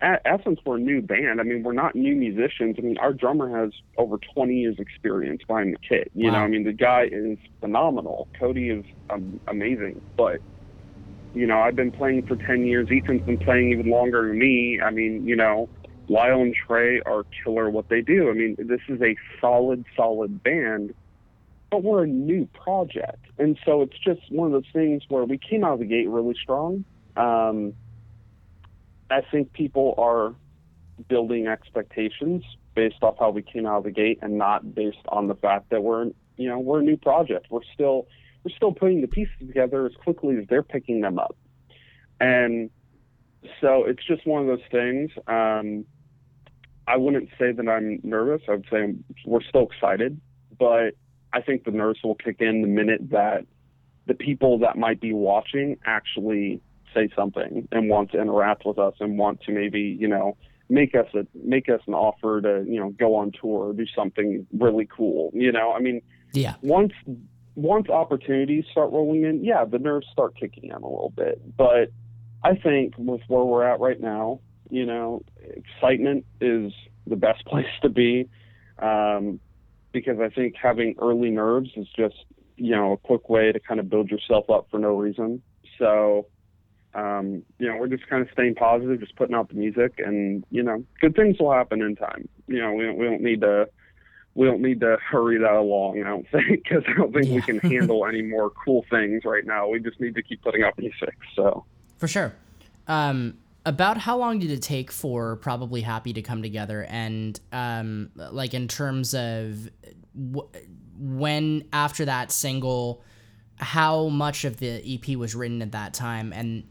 at 0.00 0.22
essence 0.24 0.60
we're 0.64 0.76
a 0.76 0.80
new 0.80 1.02
band. 1.02 1.40
I 1.40 1.42
mean, 1.42 1.62
we're 1.62 1.72
not 1.72 1.94
new 1.94 2.14
musicians. 2.14 2.76
I 2.78 2.82
mean, 2.82 2.98
our 2.98 3.12
drummer 3.12 3.64
has 3.64 3.72
over 3.96 4.18
20 4.34 4.54
years 4.54 4.76
experience 4.78 5.42
behind 5.46 5.74
the 5.74 5.78
kit. 5.78 6.10
You 6.14 6.30
know, 6.30 6.38
I 6.38 6.48
mean, 6.48 6.64
the 6.64 6.72
guy 6.72 7.08
is 7.10 7.38
phenomenal. 7.60 8.28
Cody 8.38 8.70
is 8.70 8.84
um, 9.10 9.40
amazing, 9.48 10.00
but 10.16 10.40
you 11.34 11.46
know, 11.46 11.58
I've 11.58 11.76
been 11.76 11.92
playing 11.92 12.26
for 12.26 12.36
10 12.36 12.66
years. 12.66 12.88
Ethan's 12.90 13.22
been 13.22 13.38
playing 13.38 13.70
even 13.72 13.90
longer 13.90 14.26
than 14.26 14.38
me. 14.38 14.80
I 14.80 14.90
mean, 14.90 15.26
you 15.26 15.36
know, 15.36 15.68
Lyle 16.08 16.40
and 16.40 16.54
Trey 16.54 17.00
are 17.04 17.24
killer 17.44 17.68
what 17.70 17.88
they 17.88 18.00
do. 18.00 18.30
I 18.30 18.32
mean, 18.32 18.56
this 18.58 18.80
is 18.88 19.00
a 19.02 19.14
solid, 19.40 19.84
solid 19.94 20.42
band, 20.42 20.94
but 21.70 21.82
we're 21.82 22.04
a 22.04 22.08
new 22.08 22.46
project. 22.46 23.24
And 23.38 23.58
so 23.64 23.82
it's 23.82 23.98
just 23.98 24.20
one 24.30 24.46
of 24.46 24.52
those 24.52 24.72
things 24.72 25.02
where 25.08 25.24
we 25.24 25.38
came 25.38 25.64
out 25.64 25.74
of 25.74 25.78
the 25.80 25.84
gate 25.84 26.08
really 26.08 26.34
strong. 26.40 26.84
Um, 27.16 27.74
I 29.10 29.22
think 29.30 29.52
people 29.52 29.94
are 29.98 30.34
building 31.08 31.46
expectations 31.46 32.44
based 32.74 33.02
off 33.02 33.16
how 33.18 33.30
we 33.30 33.42
came 33.42 33.66
out 33.66 33.78
of 33.78 33.84
the 33.84 33.90
gate 33.90 34.18
and 34.22 34.38
not 34.38 34.74
based 34.74 34.98
on 35.08 35.28
the 35.28 35.34
fact 35.34 35.70
that 35.70 35.82
we're, 35.82 36.06
you 36.36 36.48
know, 36.48 36.58
we're 36.58 36.80
a 36.80 36.82
new 36.82 36.96
project. 36.96 37.46
We're 37.50 37.60
still, 37.74 38.06
we're 38.44 38.54
still 38.54 38.72
putting 38.72 39.00
the 39.00 39.08
pieces 39.08 39.34
together 39.40 39.86
as 39.86 39.92
quickly 40.02 40.36
as 40.36 40.44
they're 40.48 40.62
picking 40.62 41.00
them 41.00 41.18
up. 41.18 41.36
And 42.20 42.70
so 43.60 43.84
it's 43.84 44.04
just 44.06 44.26
one 44.26 44.42
of 44.42 44.48
those 44.48 44.66
things. 44.70 45.10
Um, 45.26 45.84
I 46.86 46.96
wouldn't 46.96 47.28
say 47.38 47.52
that 47.52 47.68
I'm 47.68 48.00
nervous. 48.02 48.42
I 48.48 48.52
would 48.52 48.66
say 48.70 48.94
we're 49.24 49.42
still 49.42 49.68
excited, 49.70 50.20
but 50.58 50.94
I 51.32 51.42
think 51.42 51.64
the 51.64 51.70
nerves 51.70 52.00
will 52.02 52.14
kick 52.14 52.40
in 52.40 52.62
the 52.62 52.68
minute 52.68 53.10
that 53.10 53.46
the 54.06 54.14
people 54.14 54.58
that 54.60 54.76
might 54.76 55.00
be 55.00 55.12
watching 55.12 55.76
actually 55.84 56.62
say 56.94 57.08
something 57.14 57.68
and 57.72 57.88
want 57.88 58.12
to 58.12 58.20
interact 58.20 58.64
with 58.64 58.78
us 58.78 58.94
and 59.00 59.18
want 59.18 59.40
to 59.42 59.52
maybe, 59.52 59.80
you 59.80 60.08
know, 60.08 60.36
make 60.68 60.94
us 60.94 61.06
a 61.14 61.26
make 61.34 61.68
us 61.68 61.80
an 61.86 61.94
offer 61.94 62.40
to, 62.40 62.64
you 62.66 62.78
know, 62.78 62.90
go 62.90 63.14
on 63.14 63.32
tour 63.32 63.68
or 63.68 63.72
do 63.72 63.86
something 63.94 64.46
really 64.58 64.86
cool. 64.86 65.30
You 65.34 65.52
know, 65.52 65.72
I 65.72 65.80
mean, 65.80 66.02
yeah 66.32 66.54
once 66.62 66.92
once 67.54 67.88
opportunities 67.88 68.64
start 68.70 68.92
rolling 68.92 69.24
in, 69.24 69.44
yeah, 69.44 69.64
the 69.64 69.78
nerves 69.78 70.06
start 70.12 70.36
kicking 70.38 70.64
in 70.64 70.76
a 70.76 70.88
little 70.88 71.12
bit. 71.16 71.40
But 71.56 71.90
I 72.44 72.54
think 72.54 72.94
with 72.96 73.22
where 73.26 73.44
we're 73.44 73.64
at 73.64 73.80
right 73.80 74.00
now, 74.00 74.40
you 74.70 74.86
know, 74.86 75.22
excitement 75.42 76.24
is 76.40 76.72
the 77.06 77.16
best 77.16 77.44
place 77.46 77.66
to 77.82 77.88
be. 77.88 78.28
Um, 78.78 79.40
because 79.92 80.20
I 80.20 80.28
think 80.28 80.54
having 80.60 80.94
early 81.00 81.30
nerves 81.30 81.70
is 81.74 81.88
just, 81.96 82.14
you 82.56 82.76
know, 82.76 82.92
a 82.92 82.96
quick 82.96 83.28
way 83.28 83.50
to 83.50 83.58
kind 83.58 83.80
of 83.80 83.88
build 83.88 84.10
yourself 84.10 84.50
up 84.50 84.68
for 84.70 84.78
no 84.78 84.96
reason. 84.96 85.42
So, 85.78 86.26
um, 86.94 87.42
you 87.58 87.68
know, 87.68 87.76
we're 87.76 87.88
just 87.88 88.06
kind 88.08 88.22
of 88.22 88.28
staying 88.32 88.54
positive, 88.54 89.00
just 89.00 89.16
putting 89.16 89.34
out 89.34 89.48
the 89.48 89.54
music, 89.54 89.94
and 89.98 90.44
you 90.50 90.62
know, 90.62 90.84
good 91.00 91.14
things 91.14 91.38
will 91.38 91.52
happen 91.52 91.82
in 91.82 91.96
time. 91.96 92.28
You 92.46 92.60
know, 92.60 92.72
we 92.72 92.84
don't, 92.84 92.98
we 92.98 93.04
don't 93.04 93.22
need 93.22 93.40
to 93.42 93.68
we 94.34 94.46
don't 94.46 94.62
need 94.62 94.80
to 94.80 94.96
hurry 94.98 95.38
that 95.38 95.52
along. 95.52 96.00
I 96.00 96.08
don't 96.08 96.26
think 96.32 96.62
because 96.62 96.84
I 96.86 96.92
don't 96.96 97.12
think 97.12 97.26
we 97.28 97.42
can 97.42 97.58
handle 97.70 98.06
any 98.06 98.22
more 98.22 98.50
cool 98.50 98.84
things 98.90 99.24
right 99.24 99.44
now. 99.44 99.68
We 99.68 99.80
just 99.80 100.00
need 100.00 100.14
to 100.14 100.22
keep 100.22 100.42
putting 100.42 100.62
out 100.62 100.78
music. 100.78 101.16
So. 101.34 101.64
For 101.98 102.06
sure. 102.06 102.32
Um, 102.86 103.38
about 103.66 103.98
how 103.98 104.16
long 104.16 104.38
did 104.38 104.50
it 104.50 104.62
take 104.62 104.90
for 104.90 105.36
probably 105.36 105.82
happy 105.82 106.12
to 106.14 106.22
come 106.22 106.42
together 106.42 106.86
and 106.88 107.38
um, 107.52 108.10
like 108.16 108.54
in 108.54 108.66
terms 108.66 109.14
of 109.14 109.68
w- 110.16 110.48
when 110.96 111.64
after 111.72 112.04
that 112.06 112.32
single 112.32 113.02
how 113.56 114.08
much 114.08 114.44
of 114.44 114.56
the 114.58 114.94
ep 114.94 115.16
was 115.16 115.34
written 115.34 115.60
at 115.60 115.72
that 115.72 115.92
time 115.92 116.32
and 116.32 116.64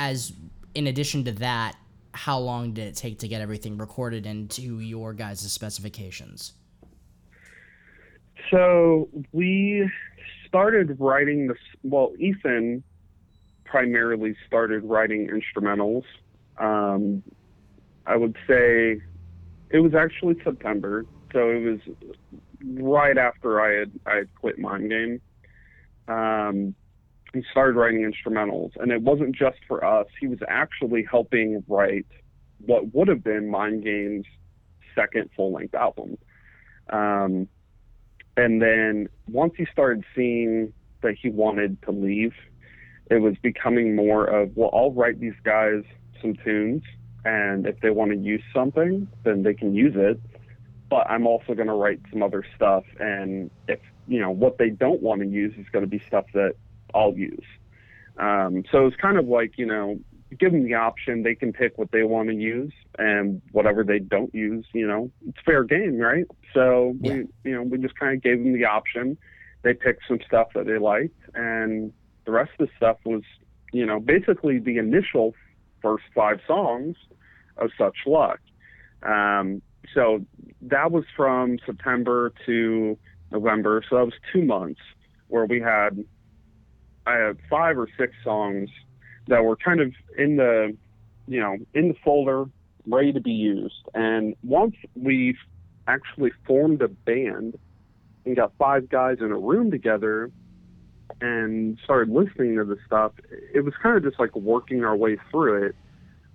as 0.00 0.32
in 0.74 0.86
addition 0.86 1.24
to 1.24 1.32
that 1.32 1.76
how 2.14 2.38
long 2.38 2.72
did 2.72 2.88
it 2.88 2.96
take 2.96 3.18
to 3.18 3.28
get 3.28 3.42
everything 3.42 3.76
recorded 3.76 4.24
into 4.26 4.80
your 4.80 5.12
guys' 5.12 5.40
specifications 5.52 6.54
So 8.50 9.08
we 9.32 9.88
started 10.46 10.96
writing 10.98 11.46
this. 11.46 11.58
Well, 11.84 12.12
Ethan 12.18 12.82
primarily 13.64 14.34
started 14.46 14.82
writing 14.84 15.28
instrumentals. 15.28 16.02
Um, 16.58 17.22
I 18.06 18.16
would 18.16 18.36
say 18.48 19.00
it 19.70 19.78
was 19.78 19.94
actually 19.94 20.36
September, 20.42 21.06
so 21.32 21.50
it 21.50 21.62
was 21.62 21.80
right 22.64 23.16
after 23.16 23.60
I 23.60 23.78
had 23.78 23.92
I 24.06 24.16
had 24.16 24.34
quit 24.34 24.58
Mind 24.58 24.90
Game. 24.90 25.20
Um, 26.08 26.74
he 27.32 27.42
started 27.50 27.76
writing 27.76 28.00
instrumentals, 28.00 28.72
and 28.76 28.90
it 28.90 29.02
wasn't 29.02 29.34
just 29.34 29.58
for 29.68 29.84
us. 29.84 30.06
He 30.18 30.26
was 30.26 30.40
actually 30.48 31.06
helping 31.08 31.62
write 31.68 32.06
what 32.66 32.92
would 32.94 33.08
have 33.08 33.22
been 33.22 33.50
Mind 33.50 33.84
Game's 33.84 34.26
second 34.94 35.30
full 35.36 35.52
length 35.52 35.74
album. 35.74 36.18
Um, 36.90 37.48
and 38.36 38.60
then 38.60 39.08
once 39.28 39.54
he 39.56 39.66
started 39.72 40.04
seeing 40.14 40.72
that 41.02 41.14
he 41.20 41.30
wanted 41.30 41.80
to 41.82 41.92
leave, 41.92 42.34
it 43.10 43.18
was 43.18 43.34
becoming 43.42 43.94
more 43.94 44.24
of, 44.24 44.56
well, 44.56 44.70
I'll 44.72 44.92
write 44.92 45.20
these 45.20 45.34
guys 45.44 45.82
some 46.20 46.34
tunes, 46.44 46.82
and 47.24 47.66
if 47.66 47.80
they 47.80 47.90
want 47.90 48.12
to 48.12 48.16
use 48.16 48.42
something, 48.54 49.08
then 49.24 49.42
they 49.42 49.54
can 49.54 49.74
use 49.74 49.94
it. 49.96 50.20
But 50.88 51.08
I'm 51.08 51.26
also 51.26 51.54
going 51.54 51.68
to 51.68 51.74
write 51.74 52.00
some 52.10 52.22
other 52.22 52.44
stuff, 52.56 52.84
and 52.98 53.50
if 53.68 53.80
you 54.08 54.20
know 54.20 54.30
what 54.30 54.58
they 54.58 54.70
don't 54.70 55.00
want 55.00 55.20
to 55.20 55.26
use 55.26 55.54
is 55.56 55.66
going 55.70 55.84
to 55.84 55.88
be 55.88 56.02
stuff 56.06 56.24
that 56.34 56.54
I'll 56.94 57.14
use. 57.16 57.44
Um, 58.16 58.64
so 58.70 58.86
it's 58.86 58.96
kind 58.96 59.18
of 59.18 59.26
like 59.26 59.56
you 59.56 59.66
know, 59.66 59.98
give 60.38 60.52
them 60.52 60.64
the 60.64 60.74
option; 60.74 61.22
they 61.22 61.34
can 61.34 61.52
pick 61.52 61.78
what 61.78 61.90
they 61.92 62.02
want 62.02 62.28
to 62.28 62.34
use, 62.34 62.72
and 62.98 63.40
whatever 63.52 63.84
they 63.84 63.98
don't 63.98 64.34
use, 64.34 64.66
you 64.72 64.86
know, 64.86 65.10
it's 65.26 65.38
fair 65.44 65.64
game, 65.64 65.98
right? 65.98 66.24
So 66.54 66.96
Yeah. 67.00 67.22
we, 67.44 67.50
you 67.50 67.56
know, 67.56 67.62
we 67.62 67.78
just 67.78 67.98
kind 67.98 68.16
of 68.16 68.22
gave 68.22 68.42
them 68.42 68.52
the 68.52 68.64
option. 68.64 69.16
They 69.62 69.74
picked 69.74 70.02
some 70.08 70.18
stuff 70.26 70.48
that 70.54 70.66
they 70.66 70.78
liked, 70.78 71.18
and 71.34 71.92
the 72.24 72.32
rest 72.32 72.50
of 72.58 72.68
the 72.68 72.72
stuff 72.76 72.98
was, 73.04 73.22
you 73.72 73.84
know, 73.86 74.00
basically 74.00 74.58
the 74.58 74.78
initial 74.78 75.34
first 75.82 76.04
five 76.14 76.40
songs 76.46 76.96
of 77.56 77.70
Such 77.76 77.96
Luck. 78.06 78.40
Um, 79.02 79.62
so 79.94 80.24
that 80.62 80.92
was 80.92 81.04
from 81.16 81.58
September 81.64 82.32
to 82.46 82.98
November. 83.30 83.82
So 83.88 83.96
that 83.96 84.04
was 84.04 84.14
two 84.32 84.44
months 84.44 84.80
where 85.28 85.46
we 85.46 85.60
had 85.60 86.04
I 87.10 87.26
have 87.26 87.38
five 87.48 87.76
or 87.76 87.88
six 87.98 88.14
songs 88.22 88.70
that 89.26 89.44
were 89.44 89.56
kind 89.56 89.80
of 89.80 89.92
in 90.16 90.36
the, 90.36 90.76
you 91.26 91.40
know, 91.40 91.56
in 91.74 91.88
the 91.88 91.94
folder, 92.04 92.44
ready 92.86 93.12
to 93.12 93.20
be 93.20 93.32
used. 93.32 93.82
And 93.94 94.34
once 94.44 94.76
we've 94.94 95.38
actually 95.88 96.30
formed 96.46 96.82
a 96.82 96.88
band 96.88 97.58
and 98.24 98.36
got 98.36 98.52
five 98.58 98.88
guys 98.88 99.18
in 99.20 99.32
a 99.32 99.38
room 99.38 99.70
together 99.70 100.30
and 101.20 101.78
started 101.82 102.12
listening 102.12 102.56
to 102.56 102.64
the 102.64 102.76
stuff, 102.86 103.12
it 103.52 103.64
was 103.64 103.74
kind 103.82 103.96
of 103.96 104.04
just 104.04 104.20
like 104.20 104.34
working 104.36 104.84
our 104.84 104.96
way 104.96 105.16
through 105.30 105.68
it. 105.68 105.76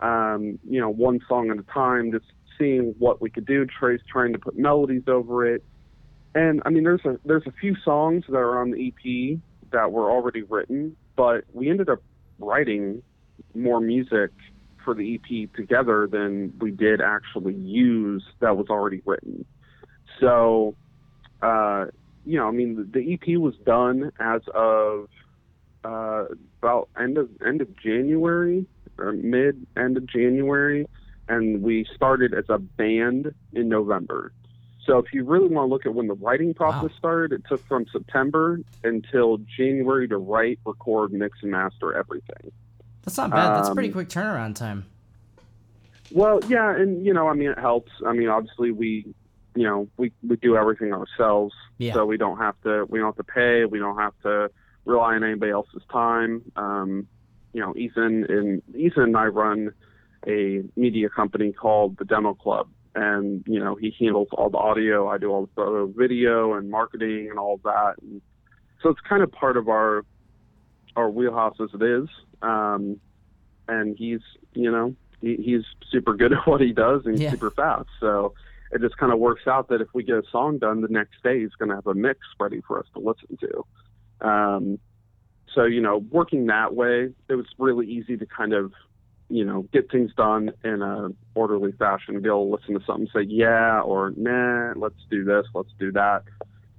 Um, 0.01 0.59
you 0.67 0.81
know, 0.81 0.89
one 0.89 1.21
song 1.27 1.51
at 1.51 1.57
a 1.57 1.63
time, 1.73 2.11
just 2.11 2.25
seeing 2.57 2.95
what 2.99 3.21
we 3.21 3.29
could 3.29 3.45
do. 3.45 3.65
Trey's 3.65 4.01
trying 4.11 4.33
to 4.33 4.39
put 4.39 4.57
melodies 4.57 5.03
over 5.07 5.45
it. 5.45 5.63
And 6.33 6.61
I 6.65 6.69
mean, 6.69 6.83
there's 6.83 7.05
a 7.05 7.17
there's 7.23 7.47
a 7.47 7.53
few 7.61 7.77
songs 7.85 8.25
that 8.27 8.35
are 8.35 8.59
on 8.59 8.71
the 8.71 8.88
EP 8.88 9.39
that 9.71 9.91
were 9.91 10.10
already 10.10 10.43
written, 10.43 10.95
but 11.15 11.43
we 11.54 11.69
ended 11.69 11.89
up 11.89 12.01
writing 12.39 13.01
more 13.54 13.80
music 13.80 14.32
for 14.84 14.93
the 14.93 15.15
EP 15.15 15.54
together 15.56 16.08
than 16.10 16.54
we 16.60 16.71
did 16.71 17.01
actually 17.01 17.56
use 17.56 18.23
that 18.39 18.56
was 18.56 18.67
already 18.69 19.01
written. 19.06 19.45
So, 20.19 20.75
uh, 21.41 21.86
you 22.25 22.38
know, 22.38 22.47
I 22.47 22.51
mean, 22.51 22.89
the, 22.93 23.13
EP 23.13 23.38
was 23.38 23.56
done 23.65 24.12
as 24.19 24.41
of 24.54 25.10
uh, 25.84 26.25
about 26.62 26.89
end 26.99 27.17
of 27.17 27.30
end 27.45 27.62
of 27.62 27.67
January 27.78 28.65
or 28.97 29.12
mid 29.13 29.65
end 29.78 29.97
of 29.97 30.06
January, 30.08 30.88
and 31.28 31.62
we 31.62 31.86
started 31.95 32.34
as 32.34 32.45
a 32.49 32.58
band 32.58 33.34
in 33.54 33.69
November. 33.69 34.32
So 34.86 35.00
if 35.00 35.12
you 35.13 35.24
really 35.24 35.48
want 35.48 35.67
to 35.67 35.69
look 35.74 35.86
at 35.86 35.93
when 35.95 36.08
the 36.08 36.13
writing 36.13 36.54
process 36.54 36.84
Wow. 36.91 36.98
started, 36.98 37.32
it 37.34 37.43
took 37.50 37.60
from 37.65 37.86
September 37.91 38.60
until 38.84 39.38
January 39.58 40.08
to 40.08 40.17
write, 40.17 40.60
record, 40.65 41.12
mix, 41.12 41.39
and 41.41 41.52
master 41.52 41.93
everything. 41.93 42.52
That's 43.04 43.17
not 43.17 43.32
bad. 43.32 43.56
That's 43.58 43.69
a 43.69 43.74
pretty 43.74 43.89
Um, 43.89 43.93
quick 43.93 44.10
turnaround 44.10 44.56
time. 44.56 44.86
Well, 46.12 46.39
yeah, 46.48 46.76
and 46.76 47.04
you 47.06 47.13
know, 47.13 47.28
I 47.28 47.34
mean, 47.34 47.50
it 47.50 47.58
helps. 47.60 47.91
I 48.06 48.13
mean, 48.13 48.30
obviously, 48.30 48.71
we, 48.71 49.06
you 49.56 49.63
know, 49.63 49.88
we 49.98 50.12
we 50.28 50.36
do 50.38 50.56
everything 50.56 50.93
ourselves, 50.93 51.56
Yeah. 51.80 51.93
so 51.93 52.06
we 52.06 52.17
don't 52.17 52.38
have 52.38 52.60
to 52.62 52.86
we 52.89 53.00
don't 53.00 53.08
have 53.08 53.26
to 53.26 53.32
pay, 53.32 53.65
we 53.65 53.80
don't 53.80 53.98
have 53.98 54.13
to 54.21 54.52
rely 54.86 55.15
on 55.15 55.24
anybody 55.24 55.52
else's 55.52 55.82
time. 55.91 56.43
Um, 56.56 57.08
you 57.54 57.62
know, 57.62 57.74
Ethan 57.76 58.26
and 58.26 58.62
Ethan 58.76 59.04
and 59.04 59.17
I 59.17 59.26
run 59.26 59.71
a 60.28 60.63
media 60.76 61.10
company 61.10 61.52
called 61.52 61.98
the 61.98 62.06
Demo 62.06 62.34
Club, 62.36 62.67
and 62.95 63.43
you 63.45 63.60
know, 63.60 63.75
he 63.75 63.93
handles 63.99 64.29
all 64.31 64.49
the 64.49 64.58
audio, 64.58 65.08
I 65.08 65.17
do 65.17 65.29
all 65.31 65.41
the 65.45 65.51
photo, 65.55 65.91
video, 65.95 66.53
and 66.53 66.69
marketing, 66.69 67.27
and 67.29 67.38
all 67.38 67.60
that. 67.63 67.95
And 68.01 68.21
so 68.81 68.89
it's 68.89 69.01
kind 69.08 69.21
of 69.21 69.31
part 69.31 69.58
of 69.58 69.67
our 69.69 70.03
our 70.95 71.10
wheelhouse 71.10 71.55
as 71.62 71.69
it 71.73 71.84
is. 71.84 72.08
Um, 72.41 72.99
and 73.67 73.95
he's, 73.97 74.21
you 74.53 74.71
know, 74.71 74.95
he, 75.21 75.36
he's 75.36 75.63
super 75.91 76.13
good 76.13 76.31
at 76.38 76.47
what 76.47 76.62
he 76.62 76.71
does 76.71 77.01
and 77.05 77.21
Yeah. 77.21 77.31
super 77.31 77.51
fast. 77.51 77.89
So 77.99 78.34
it 78.71 78.81
just 78.81 78.97
kind 78.97 79.12
of 79.12 79.19
works 79.19 79.43
out 79.47 79.67
that 79.69 79.81
if 79.81 79.88
we 79.93 80.03
get 80.03 80.15
a 80.15 80.23
song 80.31 80.58
done 80.58 80.81
the 80.81 80.88
next 80.88 81.15
day, 81.23 81.39
he's 81.41 81.53
going 81.60 81.69
to 81.69 81.75
have 81.75 81.88
a 81.88 81.93
mix 81.93 82.19
ready 82.39 82.62
for 82.67 82.79
us 82.79 82.86
to 82.93 82.99
listen 82.99 83.38
to. 83.41 84.27
Um, 84.27 84.79
so, 85.53 85.65
you 85.65 85.81
know, 85.81 85.97
working 86.12 86.45
that 86.47 86.73
way, 86.75 87.10
it 87.29 87.36
was 87.36 87.45
really 87.60 87.88
easy 87.88 88.17
to 88.17 88.25
kind 88.25 88.53
of, 88.53 88.71
you 89.29 89.43
know, 89.43 89.63
get 89.73 89.91
things 89.91 90.11
done 90.15 90.51
in 90.63 90.81
a 90.81 91.09
orderly 91.33 91.71
fashion, 91.73 92.21
be 92.21 92.29
able 92.29 92.47
to 92.49 92.55
listen 92.55 92.79
to 92.79 92.85
something, 92.85 93.07
say, 93.13 93.23
yeah, 93.27 93.81
or 93.81 94.13
nah, 94.15 94.73
let's 94.75 94.95
do 95.09 95.23
this, 95.23 95.45
let's 95.53 95.71
do 95.79 95.91
that. 95.93 96.23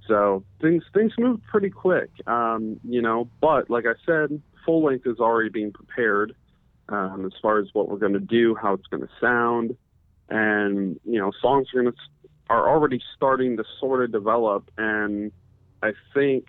So 0.07 0.43
things 0.61 0.83
things 0.93 1.11
moved 1.17 1.43
pretty 1.51 1.69
quick, 1.69 2.09
um, 2.25 2.79
you 2.83 3.01
know. 3.01 3.29
But 3.41 3.69
like 3.69 3.85
I 3.85 3.93
said, 4.05 4.41
full 4.65 4.83
length 4.83 5.05
is 5.05 5.19
already 5.19 5.49
being 5.49 5.73
prepared 5.73 6.33
um, 6.89 7.25
as 7.25 7.33
far 7.41 7.59
as 7.59 7.67
what 7.73 7.89
we're 7.89 7.97
going 7.97 8.13
to 8.13 8.19
do, 8.19 8.55
how 8.55 8.73
it's 8.73 8.87
going 8.87 9.03
to 9.03 9.09
sound, 9.19 9.75
and 10.29 10.99
you 11.03 11.19
know, 11.19 11.31
songs 11.41 11.67
are 11.73 11.81
going 11.81 11.93
to 11.93 11.99
are 12.49 12.69
already 12.69 13.01
starting 13.15 13.57
to 13.57 13.63
sort 13.79 14.03
of 14.03 14.11
develop. 14.11 14.71
And 14.77 15.31
I 15.83 15.91
think 16.13 16.45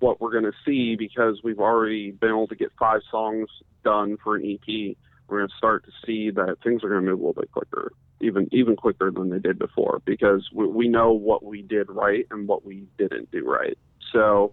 what 0.00 0.20
we're 0.20 0.32
going 0.32 0.44
to 0.44 0.52
see 0.64 0.96
because 0.96 1.40
we've 1.42 1.60
already 1.60 2.10
been 2.10 2.30
able 2.30 2.48
to 2.48 2.56
get 2.56 2.70
five 2.78 3.00
songs 3.10 3.48
done 3.84 4.16
for 4.22 4.36
an 4.36 4.44
EP, 4.44 4.96
we're 5.28 5.38
going 5.38 5.48
to 5.48 5.56
start 5.56 5.84
to 5.84 5.92
see 6.06 6.30
that 6.30 6.56
things 6.64 6.82
are 6.82 6.88
going 6.88 7.04
to 7.04 7.10
move 7.10 7.20
a 7.20 7.26
little 7.26 7.40
bit 7.42 7.52
quicker, 7.52 7.92
even 8.20 8.48
even 8.52 8.76
quicker 8.76 9.10
than 9.10 9.30
they 9.30 9.38
did 9.38 9.58
before, 9.58 10.00
because 10.04 10.48
we, 10.52 10.66
we 10.66 10.88
know 10.88 11.12
what 11.12 11.44
we 11.44 11.62
did 11.62 11.88
right 11.90 12.26
and 12.30 12.48
what 12.48 12.64
we 12.64 12.86
didn't 12.98 13.30
do 13.30 13.48
right. 13.48 13.76
So 14.12 14.52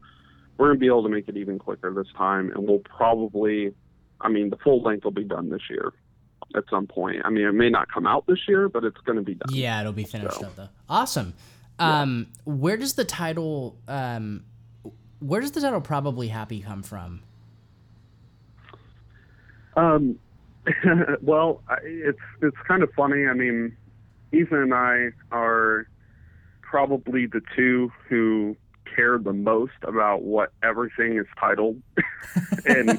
we're 0.58 0.68
going 0.68 0.78
to 0.78 0.80
be 0.80 0.88
able 0.88 1.04
to 1.04 1.10
make 1.10 1.28
it 1.28 1.38
even 1.38 1.60
quicker 1.60 1.94
this 1.94 2.12
time, 2.18 2.52
and 2.52 2.68
we'll 2.68 2.80
probably, 2.80 3.74
I 4.22 4.30
mean, 4.30 4.50
the 4.50 4.58
full 4.58 4.82
length 4.82 5.04
will 5.04 5.12
be 5.12 5.24
done 5.24 5.50
this 5.50 5.62
year 5.70 5.94
at 6.56 6.64
some 6.70 6.88
point. 6.88 7.22
I 7.26 7.30
mean, 7.30 7.46
it 7.46 7.54
may 7.54 7.70
not 7.70 7.92
come 7.92 8.06
out 8.06 8.26
this 8.28 8.40
year, 8.48 8.70
but 8.70 8.84
it's 8.84 9.00
going 9.02 9.18
to 9.18 9.24
be 9.24 9.36
done. 9.36 9.50
Yeah, 9.54 9.80
it'll 9.82 9.94
be 9.94 10.04
finished 10.04 10.40
So- 10.40 10.48
up 10.48 10.56
though. 10.56 10.70
Awesome. 10.90 11.34
Um, 11.78 12.28
where 12.46 12.78
does 12.78 12.94
the 12.94 13.04
title 13.04 13.76
um, 13.90 14.46
where 15.20 15.42
does 15.42 15.52
the 15.52 15.60
title 15.60 15.82
probably 15.82 16.30
happy 16.30 16.62
come 16.62 16.84
from? 16.84 17.22
Um, 19.76 20.18
well, 21.22 21.62
it's 21.84 22.20
it's 22.42 22.58
kind 22.68 22.84
of 22.84 22.92
funny. 22.94 23.26
I 23.28 23.34
mean, 23.34 23.76
Ethan 24.32 24.58
and 24.58 24.74
I 24.74 25.10
are 25.32 25.88
probably 26.62 27.26
the 27.28 27.42
two 27.56 27.92
who 28.10 28.56
care 28.96 29.18
the 29.18 29.34
most 29.34 29.74
about 29.84 30.24
what 30.24 30.52
everything 30.64 31.18
is 31.18 31.26
titled 31.40 31.82
in 32.66 32.90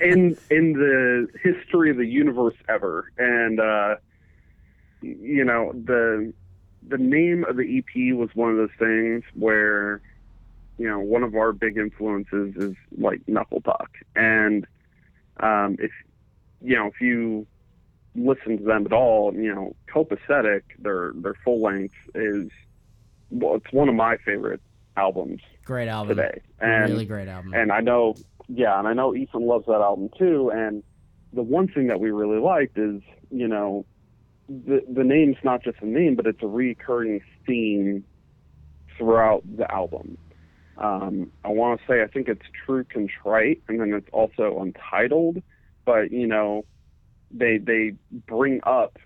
in 0.00 0.36
in 0.50 0.72
the 0.74 1.26
history 1.42 1.90
of 1.90 1.96
the 1.96 2.06
universe 2.06 2.56
ever. 2.68 3.10
And 3.18 3.60
uh, 3.60 3.96
you 5.00 5.44
know, 5.44 5.72
the 5.72 6.32
the 6.86 6.98
name 6.98 7.44
of 7.48 7.56
the 7.56 7.78
EP 7.78 8.16
was 8.16 8.30
one 8.34 8.50
of 8.50 8.56
those 8.56 8.76
things 8.78 9.24
where 9.34 10.00
you 10.78 10.88
know 10.88 11.00
one 11.00 11.22
of 11.22 11.34
our 11.34 11.52
big 11.52 11.76
influences 11.76 12.54
is 12.56 12.76
like 12.96 13.20
Knuckle 13.26 13.60
Puck, 13.60 13.90
and 14.14 14.66
um, 15.40 15.76
if 15.78 15.90
you 16.64 16.76
know 16.76 16.86
if 16.86 17.00
you 17.00 17.46
listen 18.16 18.58
to 18.58 18.64
them 18.64 18.86
at 18.86 18.92
all, 18.92 19.32
you 19.34 19.54
know 19.54 19.76
Copacetic, 19.92 20.62
their 20.78 21.12
their 21.14 21.34
full 21.44 21.62
length 21.62 21.94
is 22.14 22.48
well, 23.30 23.56
it's 23.56 23.72
one 23.72 23.88
of 23.88 23.94
my 23.94 24.16
favorite 24.18 24.60
albums 24.96 25.40
Great 25.64 25.88
album. 25.88 26.16
today, 26.16 26.40
and 26.60 26.92
really 26.92 27.04
great 27.04 27.28
album. 27.28 27.52
and 27.54 27.70
I 27.70 27.80
know, 27.80 28.14
yeah, 28.48 28.78
and 28.78 28.88
I 28.88 28.92
know 28.92 29.14
Ethan 29.14 29.46
loves 29.46 29.66
that 29.66 29.80
album 29.80 30.10
too. 30.18 30.50
And 30.54 30.82
the 31.32 31.42
one 31.42 31.68
thing 31.68 31.88
that 31.88 32.00
we 32.00 32.10
really 32.10 32.40
liked 32.40 32.78
is, 32.78 33.02
you 33.30 33.48
know, 33.48 33.84
the 34.48 34.82
the 34.88 35.04
name's 35.04 35.36
not 35.42 35.62
just 35.62 35.78
a 35.80 35.86
name, 35.86 36.14
but 36.14 36.26
it's 36.26 36.42
a 36.42 36.46
recurring 36.46 37.20
theme 37.46 38.04
throughout 38.96 39.42
the 39.56 39.70
album. 39.70 40.16
Um, 40.76 41.30
I 41.44 41.48
want 41.48 41.80
to 41.80 41.86
say 41.86 42.02
I 42.02 42.06
think 42.06 42.28
it's 42.28 42.46
True 42.64 42.84
Contrite, 42.84 43.62
and 43.68 43.80
then 43.80 43.92
it's 43.92 44.08
also 44.12 44.60
Untitled. 44.60 45.42
But 45.84 46.10
you 46.12 46.26
know, 46.26 46.64
they 47.30 47.58
they 47.58 47.92
bring 48.26 48.60
up 48.64 48.98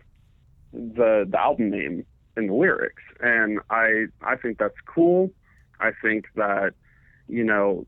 the 0.72 1.26
the 1.28 1.38
album 1.40 1.70
name 1.70 2.04
in 2.36 2.46
the 2.48 2.54
lyrics, 2.54 3.02
and 3.20 3.60
I 3.70 4.06
I 4.22 4.36
think 4.36 4.58
that's 4.58 4.78
cool. 4.86 5.30
I 5.80 5.90
think 6.02 6.26
that 6.36 6.74
you 7.28 7.44
know 7.44 7.84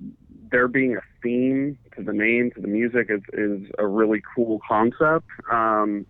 there 0.50 0.68
being 0.68 0.96
a 0.96 1.00
theme 1.22 1.78
to 1.96 2.02
the 2.02 2.12
name 2.12 2.50
to 2.52 2.60
the 2.60 2.68
music 2.68 3.08
is 3.10 3.22
is 3.32 3.62
a 3.78 3.86
really 3.86 4.22
cool 4.34 4.60
concept. 4.66 5.26
Um, 5.50 6.06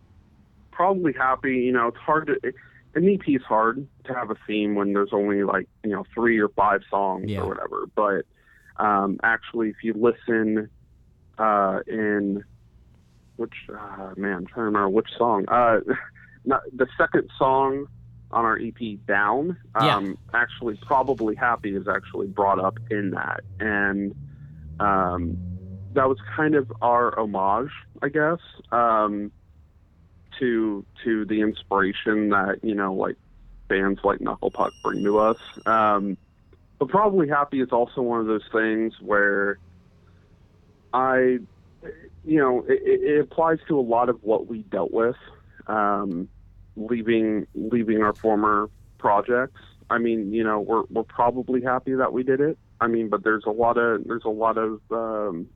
probably 0.70 1.12
happy. 1.12 1.56
You 1.56 1.72
know, 1.72 1.88
it's 1.88 1.98
hard 1.98 2.28
to. 2.28 2.36
It, 2.42 2.54
an 2.92 3.08
EP 3.08 3.20
is 3.28 3.42
hard 3.42 3.86
to 4.04 4.14
have 4.14 4.30
a 4.30 4.36
theme 4.48 4.74
when 4.74 4.94
there's 4.94 5.12
only 5.12 5.44
like 5.44 5.68
you 5.84 5.90
know 5.90 6.04
three 6.14 6.38
or 6.40 6.48
five 6.48 6.80
songs 6.90 7.26
Yeah. 7.28 7.40
or 7.42 7.48
whatever. 7.48 7.86
But 7.94 8.24
um, 8.82 9.20
actually, 9.22 9.68
if 9.68 9.76
you 9.84 9.92
listen 9.94 10.68
uh, 11.38 11.80
in 11.86 12.42
which 13.40 13.54
uh, 13.68 14.12
man, 14.16 14.34
I'm 14.34 14.46
trying 14.46 14.56
to 14.56 14.62
remember 14.62 14.90
which 14.90 15.08
song. 15.16 15.46
Uh, 15.48 15.80
not, 16.44 16.62
the 16.74 16.86
second 16.98 17.30
song 17.38 17.86
on 18.30 18.44
our 18.44 18.58
EP, 18.58 19.04
Down. 19.06 19.56
Yeah. 19.80 19.96
Um, 19.96 20.18
Actually, 20.34 20.78
probably 20.86 21.34
happy 21.34 21.74
is 21.74 21.88
actually 21.88 22.28
brought 22.28 22.60
up 22.60 22.78
in 22.90 23.10
that, 23.10 23.40
and 23.58 24.14
um, 24.78 25.36
that 25.94 26.08
was 26.08 26.18
kind 26.36 26.54
of 26.54 26.70
our 26.82 27.18
homage, 27.18 27.72
I 28.02 28.08
guess, 28.08 28.38
um, 28.70 29.32
to 30.38 30.84
to 31.04 31.24
the 31.24 31.40
inspiration 31.40 32.28
that 32.28 32.60
you 32.62 32.74
know, 32.74 32.92
like 32.92 33.16
bands 33.68 34.00
like 34.04 34.20
Knuckle 34.20 34.50
Puck 34.50 34.72
bring 34.82 35.02
to 35.04 35.18
us. 35.18 35.38
Um, 35.64 36.18
but 36.78 36.88
probably 36.88 37.28
happy 37.28 37.60
is 37.60 37.70
also 37.72 38.02
one 38.02 38.20
of 38.20 38.26
those 38.26 38.46
things 38.52 38.94
where 39.00 39.58
I, 40.92 41.38
you 42.24 42.38
know, 42.38 42.64
it, 42.68 42.80
it 42.82 43.20
applies 43.20 43.58
to 43.68 43.78
a 43.78 43.82
lot 43.82 44.08
of 44.08 44.22
what 44.22 44.46
we 44.46 44.62
dealt 44.64 44.92
with, 44.92 45.16
um, 45.66 46.28
leaving 46.76 47.46
leaving 47.54 48.02
our 48.02 48.14
former 48.14 48.68
projects. 48.98 49.60
I 49.88 49.98
mean, 49.98 50.32
you 50.32 50.44
know, 50.44 50.60
we're 50.60 50.84
we're 50.90 51.02
probably 51.02 51.62
happy 51.62 51.94
that 51.94 52.12
we 52.12 52.22
did 52.22 52.40
it. 52.40 52.58
I 52.80 52.86
mean, 52.86 53.08
but 53.08 53.24
there's 53.24 53.44
a 53.46 53.50
lot 53.50 53.76
of 53.76 54.04
there's 54.04 54.24
a 54.24 54.30
lot 54.30 54.58
of 54.58 54.80
um, 54.90 55.48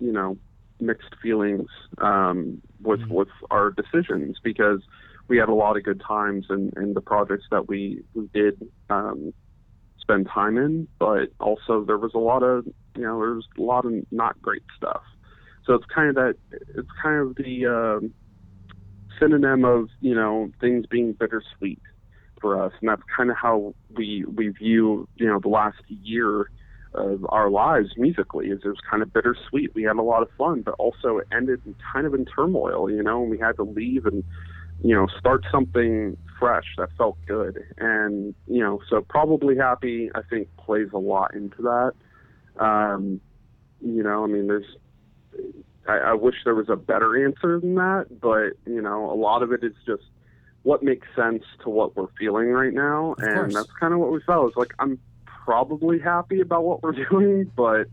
you 0.00 0.12
know 0.12 0.36
mixed 0.80 1.14
feelings 1.22 1.68
um, 1.98 2.60
with 2.80 3.00
mm-hmm. 3.00 3.14
with 3.14 3.28
our 3.50 3.70
decisions 3.70 4.38
because 4.42 4.82
we 5.28 5.38
had 5.38 5.48
a 5.48 5.54
lot 5.54 5.76
of 5.76 5.84
good 5.84 6.02
times 6.06 6.46
in, 6.50 6.72
in 6.76 6.94
the 6.94 7.00
projects 7.00 7.46
that 7.50 7.68
we 7.68 8.02
we 8.14 8.28
did 8.34 8.68
um, 8.90 9.32
spend 10.00 10.28
time 10.28 10.58
in, 10.58 10.88
but 10.98 11.30
also 11.40 11.84
there 11.84 11.98
was 11.98 12.12
a 12.14 12.18
lot 12.18 12.42
of 12.42 12.66
you 12.96 13.02
know 13.02 13.18
there 13.18 13.34
was 13.34 13.46
a 13.58 13.62
lot 13.62 13.84
of 13.86 13.92
not 14.10 14.40
great 14.42 14.62
stuff. 14.76 15.02
So 15.66 15.74
it's 15.74 15.86
kind 15.94 16.08
of 16.08 16.14
that 16.16 16.34
it's 16.74 16.88
kind 17.02 17.20
of 17.20 17.36
the 17.36 17.66
um, 17.66 18.14
synonym 19.20 19.64
of 19.64 19.88
you 20.00 20.14
know 20.14 20.50
things 20.60 20.86
being 20.86 21.12
bittersweet 21.12 21.82
for 22.40 22.62
us, 22.62 22.72
and 22.80 22.88
that's 22.88 23.02
kind 23.16 23.30
of 23.30 23.36
how 23.36 23.74
we 23.96 24.24
we 24.24 24.48
view 24.48 25.08
you 25.16 25.26
know 25.26 25.38
the 25.38 25.48
last 25.48 25.82
year 25.88 26.50
of 26.94 27.24
our 27.28 27.48
lives 27.48 27.90
musically. 27.96 28.48
Is 28.48 28.60
it 28.64 28.68
was 28.68 28.80
kind 28.88 29.02
of 29.02 29.12
bittersweet. 29.12 29.74
We 29.74 29.84
had 29.84 29.96
a 29.96 30.02
lot 30.02 30.22
of 30.22 30.28
fun, 30.36 30.62
but 30.62 30.74
also 30.74 31.18
it 31.18 31.28
ended 31.32 31.62
kind 31.92 32.06
of 32.06 32.14
in 32.14 32.24
turmoil, 32.26 32.90
you 32.90 33.02
know, 33.02 33.22
and 33.22 33.30
we 33.30 33.38
had 33.38 33.56
to 33.56 33.62
leave 33.62 34.06
and 34.06 34.24
you 34.82 34.94
know 34.94 35.06
start 35.18 35.44
something 35.52 36.16
fresh 36.40 36.66
that 36.76 36.88
felt 36.98 37.16
good, 37.26 37.64
and 37.78 38.34
you 38.48 38.60
know 38.60 38.80
so 38.90 39.00
probably 39.00 39.56
happy 39.56 40.10
I 40.14 40.22
think 40.28 40.48
plays 40.56 40.88
a 40.92 40.98
lot 40.98 41.34
into 41.34 41.62
that. 41.62 41.92
Um, 42.62 43.20
you 43.80 44.02
know, 44.02 44.24
I 44.24 44.26
mean, 44.26 44.46
there's 44.46 44.76
I, 45.88 45.96
I 45.98 46.12
wish 46.14 46.36
there 46.44 46.54
was 46.54 46.68
a 46.68 46.76
better 46.76 47.24
answer 47.26 47.60
than 47.60 47.74
that, 47.76 48.06
but 48.20 48.52
you 48.66 48.80
know, 48.80 49.10
a 49.10 49.14
lot 49.16 49.42
of 49.42 49.52
it 49.52 49.64
is 49.64 49.74
just 49.86 50.04
what 50.62 50.82
makes 50.82 51.08
sense 51.16 51.42
to 51.64 51.70
what 51.70 51.96
we're 51.96 52.06
feeling 52.18 52.48
right 52.48 52.72
now, 52.72 53.12
of 53.12 53.18
and 53.24 53.34
course. 53.34 53.54
that's 53.54 53.72
kind 53.80 53.92
of 53.92 53.98
what 53.98 54.12
we 54.12 54.20
felt. 54.22 54.48
It's 54.48 54.56
like 54.56 54.74
I'm 54.78 54.98
probably 55.44 55.98
happy 55.98 56.40
about 56.40 56.64
what 56.64 56.82
we're 56.82 56.92
doing, 57.10 57.50
but 57.56 57.88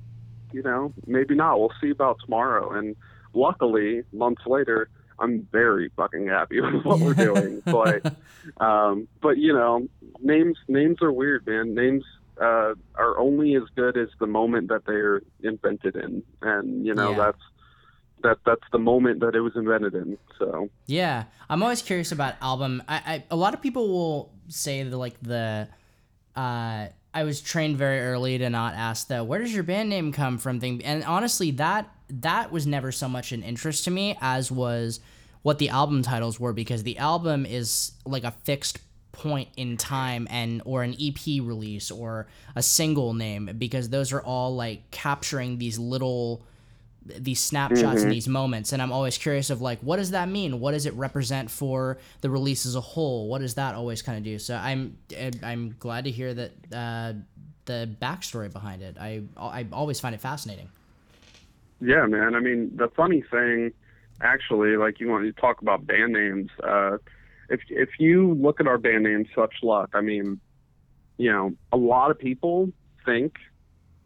you 0.51 0.61
know, 0.63 0.93
maybe 1.07 1.35
not. 1.35 1.59
We'll 1.59 1.73
see 1.81 1.89
about 1.89 2.17
tomorrow. 2.23 2.71
And 2.71 2.95
luckily, 3.33 4.03
months 4.11 4.41
later, 4.45 4.89
I'm 5.19 5.47
very 5.51 5.91
fucking 5.95 6.27
happy 6.27 6.61
with 6.61 6.83
what 6.83 6.99
we're 6.99 7.13
doing. 7.13 7.61
but 7.65 8.15
um, 8.63 9.07
but 9.21 9.37
you 9.37 9.53
know, 9.53 9.87
names 10.19 10.57
names 10.67 11.01
are 11.01 11.11
weird, 11.11 11.45
man. 11.47 11.73
Names 11.73 12.03
uh, 12.41 12.73
are 12.95 13.17
only 13.19 13.55
as 13.55 13.63
good 13.75 13.97
as 13.97 14.07
the 14.19 14.27
moment 14.27 14.69
that 14.69 14.83
they're 14.85 15.21
invented 15.43 15.95
in, 15.95 16.23
and 16.41 16.85
you 16.85 16.93
know 16.93 17.11
Yeah. 17.11 17.17
that's 17.25 17.43
that 18.23 18.37
that's 18.45 18.67
the 18.71 18.79
moment 18.79 19.21
that 19.21 19.35
it 19.35 19.41
was 19.41 19.53
invented 19.55 19.93
in. 19.95 20.17
So 20.37 20.69
Yeah, 20.85 21.25
I'm 21.49 21.63
always 21.63 21.81
curious 21.81 22.11
about 22.11 22.35
album. 22.41 22.83
I, 22.87 22.95
I 22.95 23.23
a 23.31 23.35
lot 23.35 23.53
of 23.53 23.61
people 23.61 23.87
will 23.87 24.31
say 24.47 24.83
that 24.83 24.97
like 24.97 25.19
the, 25.21 25.67
uh, 26.35 26.87
I 27.13 27.23
was 27.23 27.41
trained 27.41 27.77
very 27.77 27.99
early 28.01 28.37
to 28.37 28.49
not 28.49 28.73
ask 28.73 29.07
the 29.07 29.23
where 29.23 29.39
does 29.39 29.53
your 29.53 29.63
band 29.63 29.89
name 29.89 30.11
come 30.11 30.37
from 30.37 30.59
thing, 30.59 30.83
and 30.83 31.03
honestly 31.03 31.51
that 31.51 31.89
that 32.09 32.51
was 32.51 32.65
never 32.65 32.91
so 32.91 33.07
much 33.07 33.31
an 33.31 33.43
interest 33.43 33.83
to 33.85 33.91
me 33.91 34.17
as 34.19 34.51
was 34.51 34.99
what 35.41 35.59
the 35.59 35.69
album 35.69 36.01
titles 36.01 36.39
were 36.39 36.51
because 36.53 36.83
the 36.83 36.97
album 36.97 37.45
is 37.45 37.91
like 38.05 38.23
a 38.23 38.31
fixed 38.31 38.79
point 39.19 39.49
in 39.57 39.75
time 39.75 40.27
and 40.31 40.61
or 40.63 40.81
an 40.81 40.95
EP 40.99 41.19
release 41.41 41.91
or 41.91 42.27
a 42.55 42.63
single 42.63 43.13
name 43.13 43.51
because 43.57 43.89
those 43.89 44.13
are 44.13 44.21
all 44.21 44.55
like 44.55 44.89
capturing 44.91 45.57
these 45.57 45.77
little 45.77 46.41
these 47.05 47.39
snapshots 47.39 48.03
and 48.03 48.11
these 48.11 48.27
moments. 48.27 48.71
And 48.71 48.81
i'm 48.81 48.93
always 48.93 49.17
curious 49.17 49.49
of 49.49 49.61
like 49.61 49.79
what 49.81 49.97
does 49.97 50.11
that 50.11 50.29
mean? 50.29 50.61
What 50.61 50.71
does 50.71 50.85
it 50.85 50.93
represent 50.93 51.51
for 51.51 51.97
the 52.21 52.29
release 52.29 52.65
as 52.65 52.75
a 52.75 52.81
whole? 52.81 53.27
What 53.27 53.41
does 53.41 53.55
that 53.55 53.75
always 53.75 54.01
kind 54.01 54.17
of 54.17 54.23
do? 54.23 54.39
So 54.39 54.55
i'm 54.55 54.97
i'm 55.43 55.75
glad 55.79 56.05
to 56.05 56.11
hear 56.11 56.33
that 56.33 56.51
uh, 56.73 57.13
the 57.65 57.89
backstory 58.01 58.51
behind 58.51 58.81
it. 58.81 58.95
I 58.99 59.23
i 59.37 59.67
always 59.73 59.99
find 59.99 60.15
it 60.15 60.21
fascinating. 60.21 60.69
Yeah, 61.81 62.05
man. 62.05 62.35
I 62.35 62.39
mean, 62.39 62.71
the 62.75 62.89
funny 62.89 63.21
thing, 63.21 63.71
actually, 64.21 64.77
like 64.77 64.99
you 64.99 65.09
want 65.09 65.23
to 65.25 65.41
talk 65.41 65.61
about 65.61 65.85
band 65.85 66.13
names. 66.13 66.49
Uh, 66.63 66.97
if 67.49 67.61
if 67.69 67.89
you 67.99 68.33
look 68.35 68.59
at 68.59 68.67
our 68.67 68.77
band 68.77 69.03
name, 69.03 69.25
Such 69.35 69.55
Luck, 69.63 69.89
I 69.93 70.01
mean, 70.01 70.39
you 71.17 71.31
know, 71.31 71.53
a 71.71 71.77
lot 71.77 72.11
of 72.11 72.19
people 72.19 72.71
think, 73.05 73.35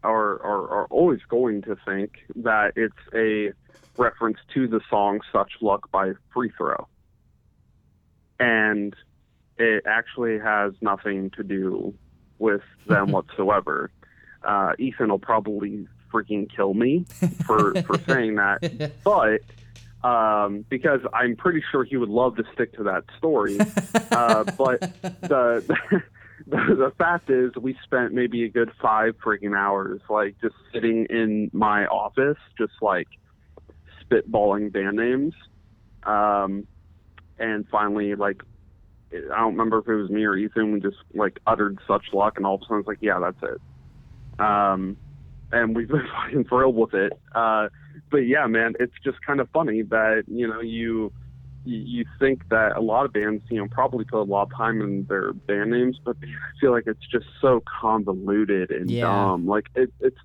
or 0.02 0.36
or 0.36 0.68
are 0.70 0.86
always 0.86 1.20
going 1.28 1.62
to 1.62 1.76
think 1.84 2.12
that 2.36 2.72
it's 2.76 2.94
a 3.14 3.52
reference 4.00 4.38
to 4.54 4.66
the 4.66 4.80
song 4.90 5.20
"Such 5.32 5.52
Luck" 5.60 5.90
by 5.90 6.12
Free 6.32 6.50
Throw, 6.56 6.88
and 8.40 8.94
it 9.58 9.84
actually 9.86 10.38
has 10.38 10.72
nothing 10.80 11.30
to 11.30 11.42
do 11.42 11.94
with 12.38 12.62
them 12.86 13.12
whatsoever. 13.12 13.90
Uh, 14.42 14.72
Ethan 14.78 15.08
will 15.08 15.18
probably 15.18 15.86
freaking 16.12 16.48
kill 16.54 16.74
me 16.74 17.04
for 17.46 17.74
for 17.82 17.98
saying 18.06 18.36
that, 18.36 18.92
but 19.04 19.40
um, 20.04 20.66
because 20.68 21.00
I'm 21.14 21.34
pretty 21.34 21.64
sure 21.72 21.82
he 21.82 21.96
would 21.96 22.10
love 22.10 22.36
to 22.36 22.44
stick 22.52 22.74
to 22.76 22.84
that 22.84 23.04
story. 23.18 23.58
Uh, 24.10 24.44
but 24.56 24.80
the, 25.00 25.64
the 26.46 26.76
the 26.76 26.92
fact 26.98 27.30
is, 27.30 27.52
we 27.56 27.76
spent 27.82 28.12
maybe 28.12 28.44
a 28.44 28.48
good 28.48 28.70
five 28.80 29.16
freaking 29.24 29.56
hours, 29.56 30.00
like 30.08 30.36
just 30.40 30.54
sitting 30.72 31.06
in 31.10 31.50
my 31.52 31.86
office, 31.86 32.36
just 32.56 32.74
like 32.80 33.08
spitballing 34.02 34.72
band 34.72 34.96
names, 34.96 35.34
um, 36.04 36.66
and 37.38 37.66
finally, 37.70 38.14
like 38.14 38.42
I 39.12 39.40
don't 39.40 39.52
remember 39.52 39.78
if 39.78 39.88
it 39.88 39.94
was 39.94 40.10
me 40.10 40.24
or 40.24 40.36
Ethan. 40.36 40.72
We 40.72 40.80
just 40.80 40.98
like 41.12 41.40
uttered 41.46 41.78
such 41.88 42.04
luck, 42.12 42.34
and 42.36 42.46
all 42.46 42.56
of 42.56 42.62
a 42.62 42.64
sudden 42.64 42.78
it's 42.80 42.88
like, 42.88 42.98
yeah, 43.00 43.18
that's 43.18 43.42
it. 43.42 44.40
Um, 44.40 44.96
and 45.50 45.74
we've 45.74 45.88
been 45.88 46.06
fucking 46.24 46.44
thrilled 46.44 46.76
with 46.76 46.94
it. 46.94 47.12
Uh, 47.34 47.68
but 48.10 48.18
yeah, 48.18 48.46
man, 48.46 48.74
it's 48.80 48.94
just 49.04 49.18
kind 49.26 49.40
of 49.40 49.48
funny 49.50 49.82
that 49.82 50.24
you 50.26 50.46
know 50.46 50.60
you 50.60 51.12
you 51.64 52.04
think 52.18 52.42
that 52.50 52.76
a 52.76 52.80
lot 52.80 53.06
of 53.06 53.12
bands, 53.12 53.42
you 53.50 53.58
know, 53.58 53.66
probably 53.70 54.04
put 54.04 54.20
a 54.20 54.22
lot 54.22 54.42
of 54.42 54.50
time 54.54 54.82
in 54.82 55.06
their 55.08 55.32
band 55.32 55.70
names, 55.70 55.98
but 56.04 56.16
I 56.22 56.26
feel 56.60 56.72
like 56.72 56.84
it's 56.86 57.06
just 57.10 57.26
so 57.40 57.62
convoluted 57.80 58.70
and 58.70 58.90
Yeah. 58.90 59.02
dumb. 59.02 59.46
Like 59.46 59.66
it, 59.74 59.92
it's 60.00 60.18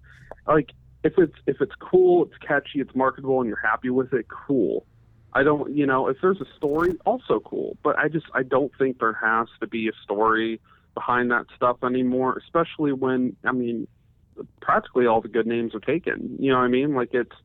like 0.47 0.71
if 1.03 1.13
it's 1.17 1.35
if 1.47 1.61
it's 1.61 1.75
cool, 1.79 2.25
it's 2.25 2.37
catchy, 2.45 2.81
it's 2.81 2.93
marketable, 2.93 3.39
and 3.39 3.47
you're 3.47 3.59
happy 3.63 3.89
with 3.89 4.13
it, 4.13 4.27
cool. 4.27 4.85
I 5.31 5.43
don't, 5.43 5.75
you 5.75 5.85
know, 5.85 6.07
if 6.07 6.17
there's 6.21 6.41
a 6.41 6.55
story, 6.57 6.95
also 7.05 7.39
cool. 7.39 7.77
But 7.83 7.97
I 7.97 8.09
just 8.09 8.25
I 8.33 8.43
don't 8.43 8.71
think 8.77 8.99
there 8.99 9.13
has 9.13 9.47
to 9.61 9.67
be 9.67 9.87
a 9.87 9.93
story 10.03 10.59
behind 10.95 11.31
that 11.31 11.45
stuff 11.55 11.77
anymore, 11.83 12.37
especially 12.37 12.91
when 12.91 13.37
I 13.45 13.53
mean, 13.53 13.87
practically 14.61 15.05
all 15.05 15.21
the 15.21 15.27
good 15.29 15.47
names 15.47 15.73
are 15.73 15.79
taken. 15.79 16.35
You 16.39 16.51
know 16.51 16.57
what 16.57 16.65
I 16.65 16.69
mean? 16.69 16.95
Like 16.95 17.09
it's 17.13 17.31
it- 17.31 17.35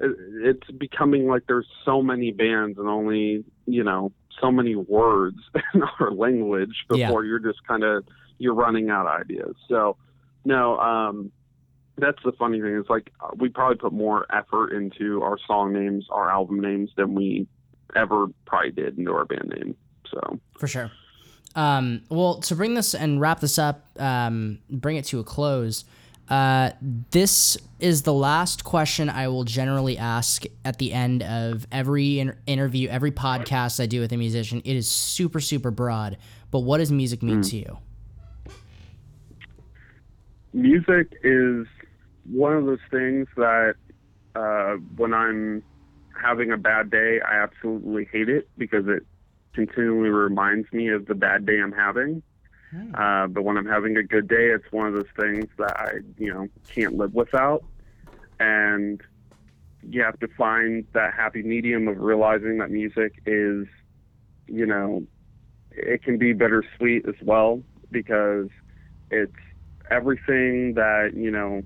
it's 0.00 0.70
becoming 0.72 1.26
like 1.26 1.42
there's 1.48 1.66
so 1.84 2.02
many 2.02 2.30
bands 2.30 2.78
and 2.78 2.88
only 2.88 3.44
you 3.66 3.82
know 3.82 4.12
so 4.40 4.50
many 4.50 4.76
words 4.76 5.36
in 5.74 5.82
our 6.00 6.12
language 6.12 6.74
Yeah. 6.90 7.06
before 7.08 7.24
you're 7.24 7.40
just 7.40 7.66
kind 7.66 7.82
of 7.82 8.04
you're 8.38 8.54
running 8.54 8.88
out 8.90 9.06
of 9.06 9.20
ideas. 9.20 9.56
So 9.68 9.96
no, 10.44 10.78
um, 10.78 11.32
that's 11.96 12.22
the 12.24 12.32
funny 12.32 12.60
thing. 12.60 12.76
Is 12.76 12.86
like 12.88 13.12
uh, 13.20 13.30
we 13.36 13.48
probably 13.48 13.76
put 13.76 13.92
more 13.92 14.26
effort 14.32 14.72
into 14.72 15.22
our 15.22 15.38
song 15.46 15.72
names, 15.72 16.06
our 16.10 16.30
album 16.30 16.60
names 16.60 16.90
than 16.96 17.14
we 17.14 17.48
ever 17.96 18.26
probably 18.46 18.70
did 18.70 18.98
into 18.98 19.12
our 19.12 19.24
band 19.24 19.52
name. 19.56 19.76
So 20.10 20.38
for 20.58 20.68
sure 20.68 20.90
um, 21.54 22.02
well 22.08 22.36
to 22.40 22.54
bring 22.54 22.74
this 22.74 22.94
and 22.94 23.20
wrap 23.20 23.40
this 23.40 23.58
up 23.58 23.86
um, 24.00 24.58
bring 24.70 24.96
it 24.96 25.04
to 25.06 25.18
a 25.18 25.24
close 25.24 25.84
uh, 26.30 26.70
this 27.10 27.56
is 27.80 28.02
the 28.02 28.12
last 28.12 28.64
question 28.64 29.08
I 29.08 29.28
will 29.28 29.44
generally 29.44 29.96
ask 29.98 30.44
at 30.64 30.78
the 30.78 30.92
end 30.92 31.22
of 31.22 31.66
every 31.70 32.20
in- 32.20 32.36
interview, 32.46 32.88
every 32.88 33.12
podcast 33.12 33.80
I 33.80 33.86
do 33.86 34.00
with 34.00 34.12
a 34.12 34.16
musician. 34.16 34.60
It 34.64 34.76
is 34.76 34.88
super, 34.88 35.40
super 35.40 35.70
broad, 35.70 36.18
but 36.50 36.60
what 36.60 36.78
does 36.78 36.90
music 36.90 37.22
mean 37.22 37.42
to 37.42 37.56
you? 37.56 37.78
music 40.52 41.18
is 41.22 41.66
one 42.30 42.54
of 42.54 42.66
those 42.66 42.78
things 42.90 43.26
that 43.36 43.74
uh, 44.34 44.74
when 44.96 45.14
I'm 45.14 45.62
having 46.20 46.52
a 46.52 46.56
bad 46.56 46.90
day, 46.90 47.20
I 47.20 47.42
absolutely 47.42 48.08
hate 48.12 48.28
it 48.28 48.48
because 48.58 48.86
it 48.88 49.04
continually 49.54 50.10
reminds 50.10 50.70
me 50.72 50.88
of 50.88 51.06
the 51.06 51.14
bad 51.14 51.46
day 51.46 51.60
I'm 51.60 51.72
having. 51.72 52.22
Uh, 52.94 53.26
but 53.26 53.44
when 53.44 53.56
I'm 53.56 53.66
having 53.66 53.96
a 53.96 54.02
good 54.02 54.28
day, 54.28 54.48
it's 54.48 54.70
one 54.70 54.86
of 54.86 54.94
those 54.94 55.06
things 55.18 55.48
that 55.58 55.78
I, 55.78 55.92
you 56.18 56.32
know, 56.32 56.48
can't 56.74 56.96
live 56.96 57.14
without. 57.14 57.64
And 58.40 59.00
you 59.82 60.02
have 60.02 60.18
to 60.20 60.28
find 60.36 60.84
that 60.92 61.14
happy 61.14 61.42
medium 61.42 61.88
of 61.88 61.98
realizing 61.98 62.58
that 62.58 62.70
music 62.70 63.22
is, 63.26 63.66
you 64.46 64.66
know, 64.66 65.02
it 65.70 66.02
can 66.02 66.18
be 66.18 66.32
bittersweet 66.32 67.06
as 67.08 67.14
well 67.22 67.62
because 67.90 68.48
it's 69.10 69.32
everything 69.90 70.74
that 70.74 71.12
you 71.14 71.30
know 71.30 71.62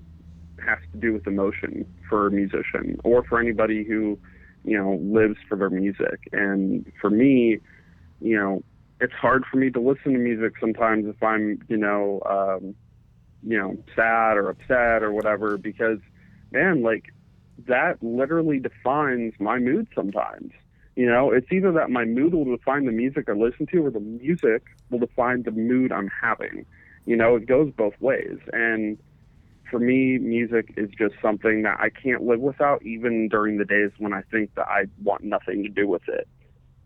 has 0.65 0.79
to 0.93 0.97
do 0.97 1.13
with 1.13 1.27
emotion 1.27 1.85
for 2.07 2.27
a 2.27 2.31
musician 2.31 2.97
or 3.03 3.23
for 3.23 3.39
anybody 3.39 3.83
who 3.83 4.17
you 4.63 4.77
know 4.77 4.99
lives 5.01 5.37
for 5.47 5.57
their 5.57 5.69
music 5.69 6.29
and 6.31 6.89
for 7.01 7.09
me 7.09 7.59
you 8.21 8.37
know 8.37 8.63
it's 9.03 9.13
hard 9.13 9.43
for 9.49 9.57
me 9.57 9.69
to 9.69 9.79
listen 9.79 10.13
to 10.13 10.19
music 10.19 10.53
sometimes 10.59 11.05
if 11.05 11.21
i'm 11.21 11.59
you 11.67 11.77
know 11.77 12.21
um 12.25 12.75
you 13.45 13.57
know, 13.57 13.77
sad 13.95 14.37
or 14.37 14.49
upset 14.49 15.03
or 15.03 15.11
whatever 15.11 15.57
because, 15.57 15.99
man, 16.51 16.81
like 16.81 17.05
that 17.67 18.01
literally 18.01 18.59
defines 18.59 19.33
my 19.39 19.59
mood 19.59 19.87
sometimes. 19.93 20.51
You 20.95 21.07
know, 21.07 21.31
it's 21.31 21.51
either 21.51 21.71
that 21.73 21.89
my 21.89 22.05
mood 22.05 22.33
will 22.33 22.45
define 22.45 22.85
the 22.85 22.91
music 22.91 23.27
I 23.27 23.33
listen 23.33 23.65
to 23.67 23.85
or 23.85 23.91
the 23.91 23.99
music 23.99 24.63
will 24.89 24.99
define 24.99 25.43
the 25.43 25.51
mood 25.51 25.91
I'm 25.91 26.09
having. 26.21 26.65
You 27.05 27.17
know, 27.17 27.35
it 27.35 27.47
goes 27.47 27.71
both 27.75 27.99
ways. 27.99 28.37
And 28.53 28.97
for 29.69 29.79
me, 29.79 30.19
music 30.19 30.73
is 30.77 30.89
just 30.97 31.15
something 31.21 31.63
that 31.63 31.79
I 31.79 31.89
can't 31.89 32.23
live 32.23 32.39
without, 32.39 32.83
even 32.85 33.27
during 33.27 33.57
the 33.57 33.65
days 33.65 33.91
when 33.97 34.13
I 34.13 34.21
think 34.31 34.53
that 34.55 34.67
I 34.67 34.85
want 35.03 35.23
nothing 35.23 35.63
to 35.63 35.69
do 35.69 35.87
with 35.87 36.03
it. 36.07 36.27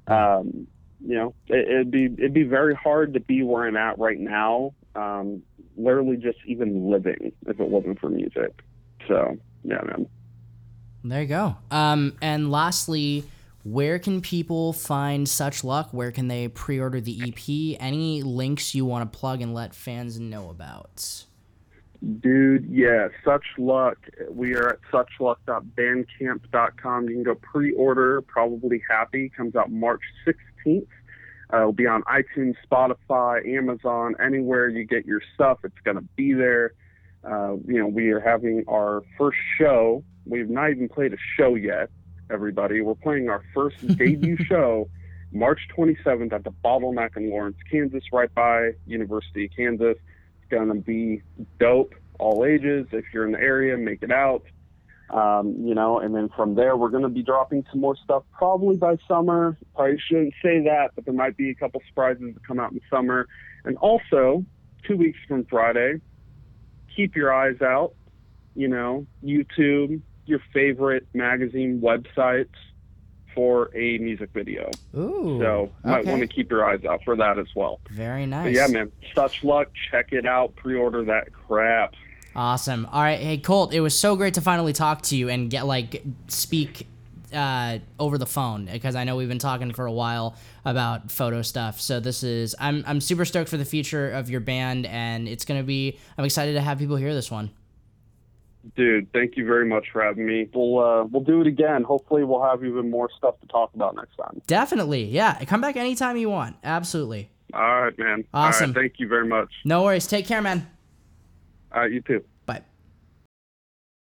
Um, 0.07 0.67
you 1.05 1.15
know, 1.15 1.33
it, 1.47 1.67
it'd 1.67 1.91
be 1.91 2.05
it'd 2.05 2.33
be 2.33 2.43
very 2.43 2.75
hard 2.75 3.13
to 3.13 3.19
be 3.19 3.43
where 3.43 3.67
I'm 3.67 3.77
at 3.77 3.99
right 3.99 4.19
now, 4.19 4.73
um, 4.95 5.43
literally 5.75 6.17
just 6.17 6.39
even 6.45 6.89
living 6.89 7.31
if 7.45 7.59
it 7.59 7.67
wasn't 7.67 7.99
for 7.99 8.09
music. 8.09 8.61
So 9.07 9.37
yeah, 9.63 9.81
man. 9.83 10.07
There 11.03 11.21
you 11.21 11.27
go. 11.27 11.55
Um, 11.71 12.17
and 12.21 12.51
lastly, 12.51 13.23
where 13.63 13.99
can 13.99 14.21
people 14.21 14.73
find 14.73 15.27
Such 15.27 15.63
Luck? 15.63 15.89
Where 15.91 16.11
can 16.11 16.27
they 16.27 16.47
pre-order 16.47 17.01
the 17.01 17.21
EP? 17.21 17.77
Any 17.81 18.23
links 18.23 18.73
you 18.73 18.85
want 18.85 19.11
to 19.11 19.19
plug 19.19 19.41
and 19.41 19.53
let 19.53 19.75
fans 19.75 20.19
know 20.19 20.49
about? 20.49 21.25
Dude, 22.19 22.69
yeah, 22.69 23.07
Such 23.25 23.45
Luck. 23.57 23.97
We 24.29 24.53
are 24.55 24.69
at 24.69 24.79
suchluck.bandcamp.com. 24.91 27.09
You 27.09 27.15
can 27.15 27.23
go 27.23 27.33
pre-order. 27.35 28.21
Probably 28.21 28.81
Happy 28.89 29.29
comes 29.35 29.55
out 29.55 29.71
March 29.71 30.01
16th. 30.27 30.35
Uh, 31.53 31.57
it'll 31.57 31.71
be 31.71 31.87
on 31.87 32.03
iTunes, 32.03 32.55
Spotify, 32.69 33.47
Amazon, 33.47 34.15
anywhere 34.23 34.67
you 34.67 34.83
get 34.83 35.05
your 35.05 35.21
stuff. 35.33 35.59
It's 35.63 35.79
going 35.83 35.97
to 35.97 36.03
be 36.15 36.33
there. 36.33 36.73
Uh, 37.23 37.55
you 37.65 37.79
know, 37.79 37.87
we 37.87 38.09
are 38.09 38.19
having 38.19 38.63
our 38.67 39.03
first 39.17 39.37
show. 39.57 40.03
We've 40.25 40.49
not 40.49 40.71
even 40.71 40.89
played 40.89 41.13
a 41.13 41.17
show 41.37 41.55
yet, 41.55 41.89
everybody. 42.29 42.81
We're 42.81 42.95
playing 42.95 43.29
our 43.29 43.43
first 43.53 43.85
debut 43.97 44.37
show 44.37 44.89
March 45.31 45.67
27th 45.75 46.33
at 46.33 46.43
the 46.43 46.51
Bottleneck 46.63 47.17
in 47.17 47.29
Lawrence, 47.29 47.57
Kansas, 47.69 48.03
right 48.11 48.33
by 48.33 48.71
University 48.85 49.45
of 49.45 49.51
Kansas. 49.55 49.97
It's 49.97 50.49
going 50.49 50.69
to 50.69 50.75
be 50.75 51.21
dope, 51.59 51.95
all 52.19 52.45
ages. 52.45 52.87
If 52.91 53.05
you're 53.13 53.25
in 53.25 53.33
the 53.33 53.39
area, 53.39 53.77
make 53.77 54.03
it 54.03 54.11
out. 54.11 54.43
Um, 55.09 55.55
you 55.63 55.73
know, 55.73 55.99
and 55.99 56.13
then 56.13 56.29
from 56.35 56.55
there, 56.55 56.75
we're 56.75 56.89
going 56.89 57.03
to 57.03 57.09
be 57.09 57.23
dropping 57.23 57.65
some 57.71 57.79
more 57.79 57.95
stuff 57.95 58.23
probably 58.33 58.75
by 58.75 58.97
summer. 59.07 59.57
Probably 59.73 59.97
shouldn't 60.05 60.33
say 60.43 60.61
that, 60.65 60.89
but 60.95 61.05
there 61.05 61.13
might 61.13 61.37
be 61.37 61.49
a 61.49 61.55
couple 61.55 61.81
surprises 61.87 62.33
that 62.33 62.45
come 62.45 62.59
out 62.59 62.73
in 62.73 62.81
summer. 62.89 63.27
And 63.63 63.77
also, 63.77 64.43
two 64.85 64.97
weeks 64.97 65.17
from 65.27 65.45
Friday, 65.45 66.01
keep 66.93 67.15
your 67.15 67.33
eyes 67.33 67.61
out. 67.61 67.93
You 68.53 68.67
know, 68.67 69.05
YouTube, 69.23 70.01
your 70.25 70.39
favorite 70.51 71.07
magazine 71.13 71.79
websites 71.79 72.49
for 73.33 73.69
a 73.77 73.99
music 73.99 74.31
video. 74.33 74.71
Ooh. 74.97 75.37
So 75.39 75.71
might 75.83 75.99
okay. 75.99 76.09
want 76.09 76.21
to 76.21 76.27
keep 76.27 76.49
your 76.49 76.67
eyes 76.67 76.83
out 76.85 77.01
for 77.05 77.15
that 77.15 77.37
as 77.37 77.45
well. 77.55 77.79
Very 77.91 78.25
nice. 78.25 78.45
But 78.45 78.53
yeah, 78.53 78.67
man, 78.67 78.91
such 79.13 79.43
luck. 79.43 79.67
Check 79.91 80.11
it 80.11 80.25
out. 80.25 80.55
Pre-order 80.55 81.05
that 81.05 81.31
crap. 81.31 81.93
Awesome. 82.37 82.85
All 82.91 83.01
right, 83.01 83.19
hey 83.19 83.39
Colt, 83.39 83.73
it 83.73 83.81
was 83.81 83.97
so 83.97 84.15
great 84.15 84.35
to 84.35 84.41
finally 84.41 84.71
talk 84.71 85.01
to 85.03 85.17
you 85.17 85.27
and 85.27 85.49
get 85.49 85.65
like 85.65 86.03
speak 86.27 86.87
uh, 87.33 87.79
over 87.99 88.19
the 88.19 88.27
phone 88.27 88.69
because 88.71 88.95
I 88.95 89.03
know 89.03 89.15
we've 89.15 89.27
been 89.27 89.39
talking 89.39 89.73
for 89.73 89.87
a 89.87 89.91
while 89.91 90.35
about 90.63 91.11
photo 91.11 91.41
stuff. 91.41 91.81
So 91.81 91.99
this 91.99 92.21
is 92.21 92.55
I'm 92.59 92.83
I'm 92.85 93.01
super 93.01 93.25
stoked 93.25 93.49
for 93.49 93.57
the 93.57 93.65
future 93.65 94.11
of 94.11 94.29
your 94.29 94.39
band 94.39 94.85
and 94.85 95.27
it's 95.27 95.45
gonna 95.45 95.63
be 95.63 95.97
I'm 96.15 96.25
excited 96.25 96.53
to 96.53 96.61
have 96.61 96.77
people 96.77 96.95
hear 96.95 97.13
this 97.15 97.31
one. 97.31 97.49
Dude, 98.75 99.11
thank 99.13 99.35
you 99.35 99.45
very 99.45 99.65
much 99.65 99.87
for 99.91 100.03
having 100.03 100.27
me. 100.27 100.47
We'll 100.53 100.79
uh, 100.79 101.05
we'll 101.05 101.23
do 101.23 101.41
it 101.41 101.47
again. 101.47 101.83
Hopefully, 101.83 102.23
we'll 102.23 102.43
have 102.43 102.63
even 102.63 102.91
more 102.91 103.09
stuff 103.17 103.39
to 103.41 103.47
talk 103.47 103.73
about 103.73 103.95
next 103.95 104.15
time. 104.15 104.41
Definitely, 104.45 105.05
yeah. 105.05 105.43
Come 105.45 105.61
back 105.61 105.75
anytime 105.75 106.17
you 106.17 106.29
want. 106.29 106.57
Absolutely. 106.63 107.31
All 107.53 107.81
right, 107.81 107.97
man. 107.97 108.25
Awesome. 108.33 108.69
All 108.69 108.75
right, 108.75 108.81
thank 108.81 108.99
you 108.99 109.07
very 109.07 109.25
much. 109.25 109.49
No 109.63 109.83
worries. 109.83 110.05
Take 110.05 110.27
care, 110.27 110.41
man. 110.41 110.67
All 111.71 111.81
right, 111.81 111.91
you 111.91 112.01
too. 112.01 112.23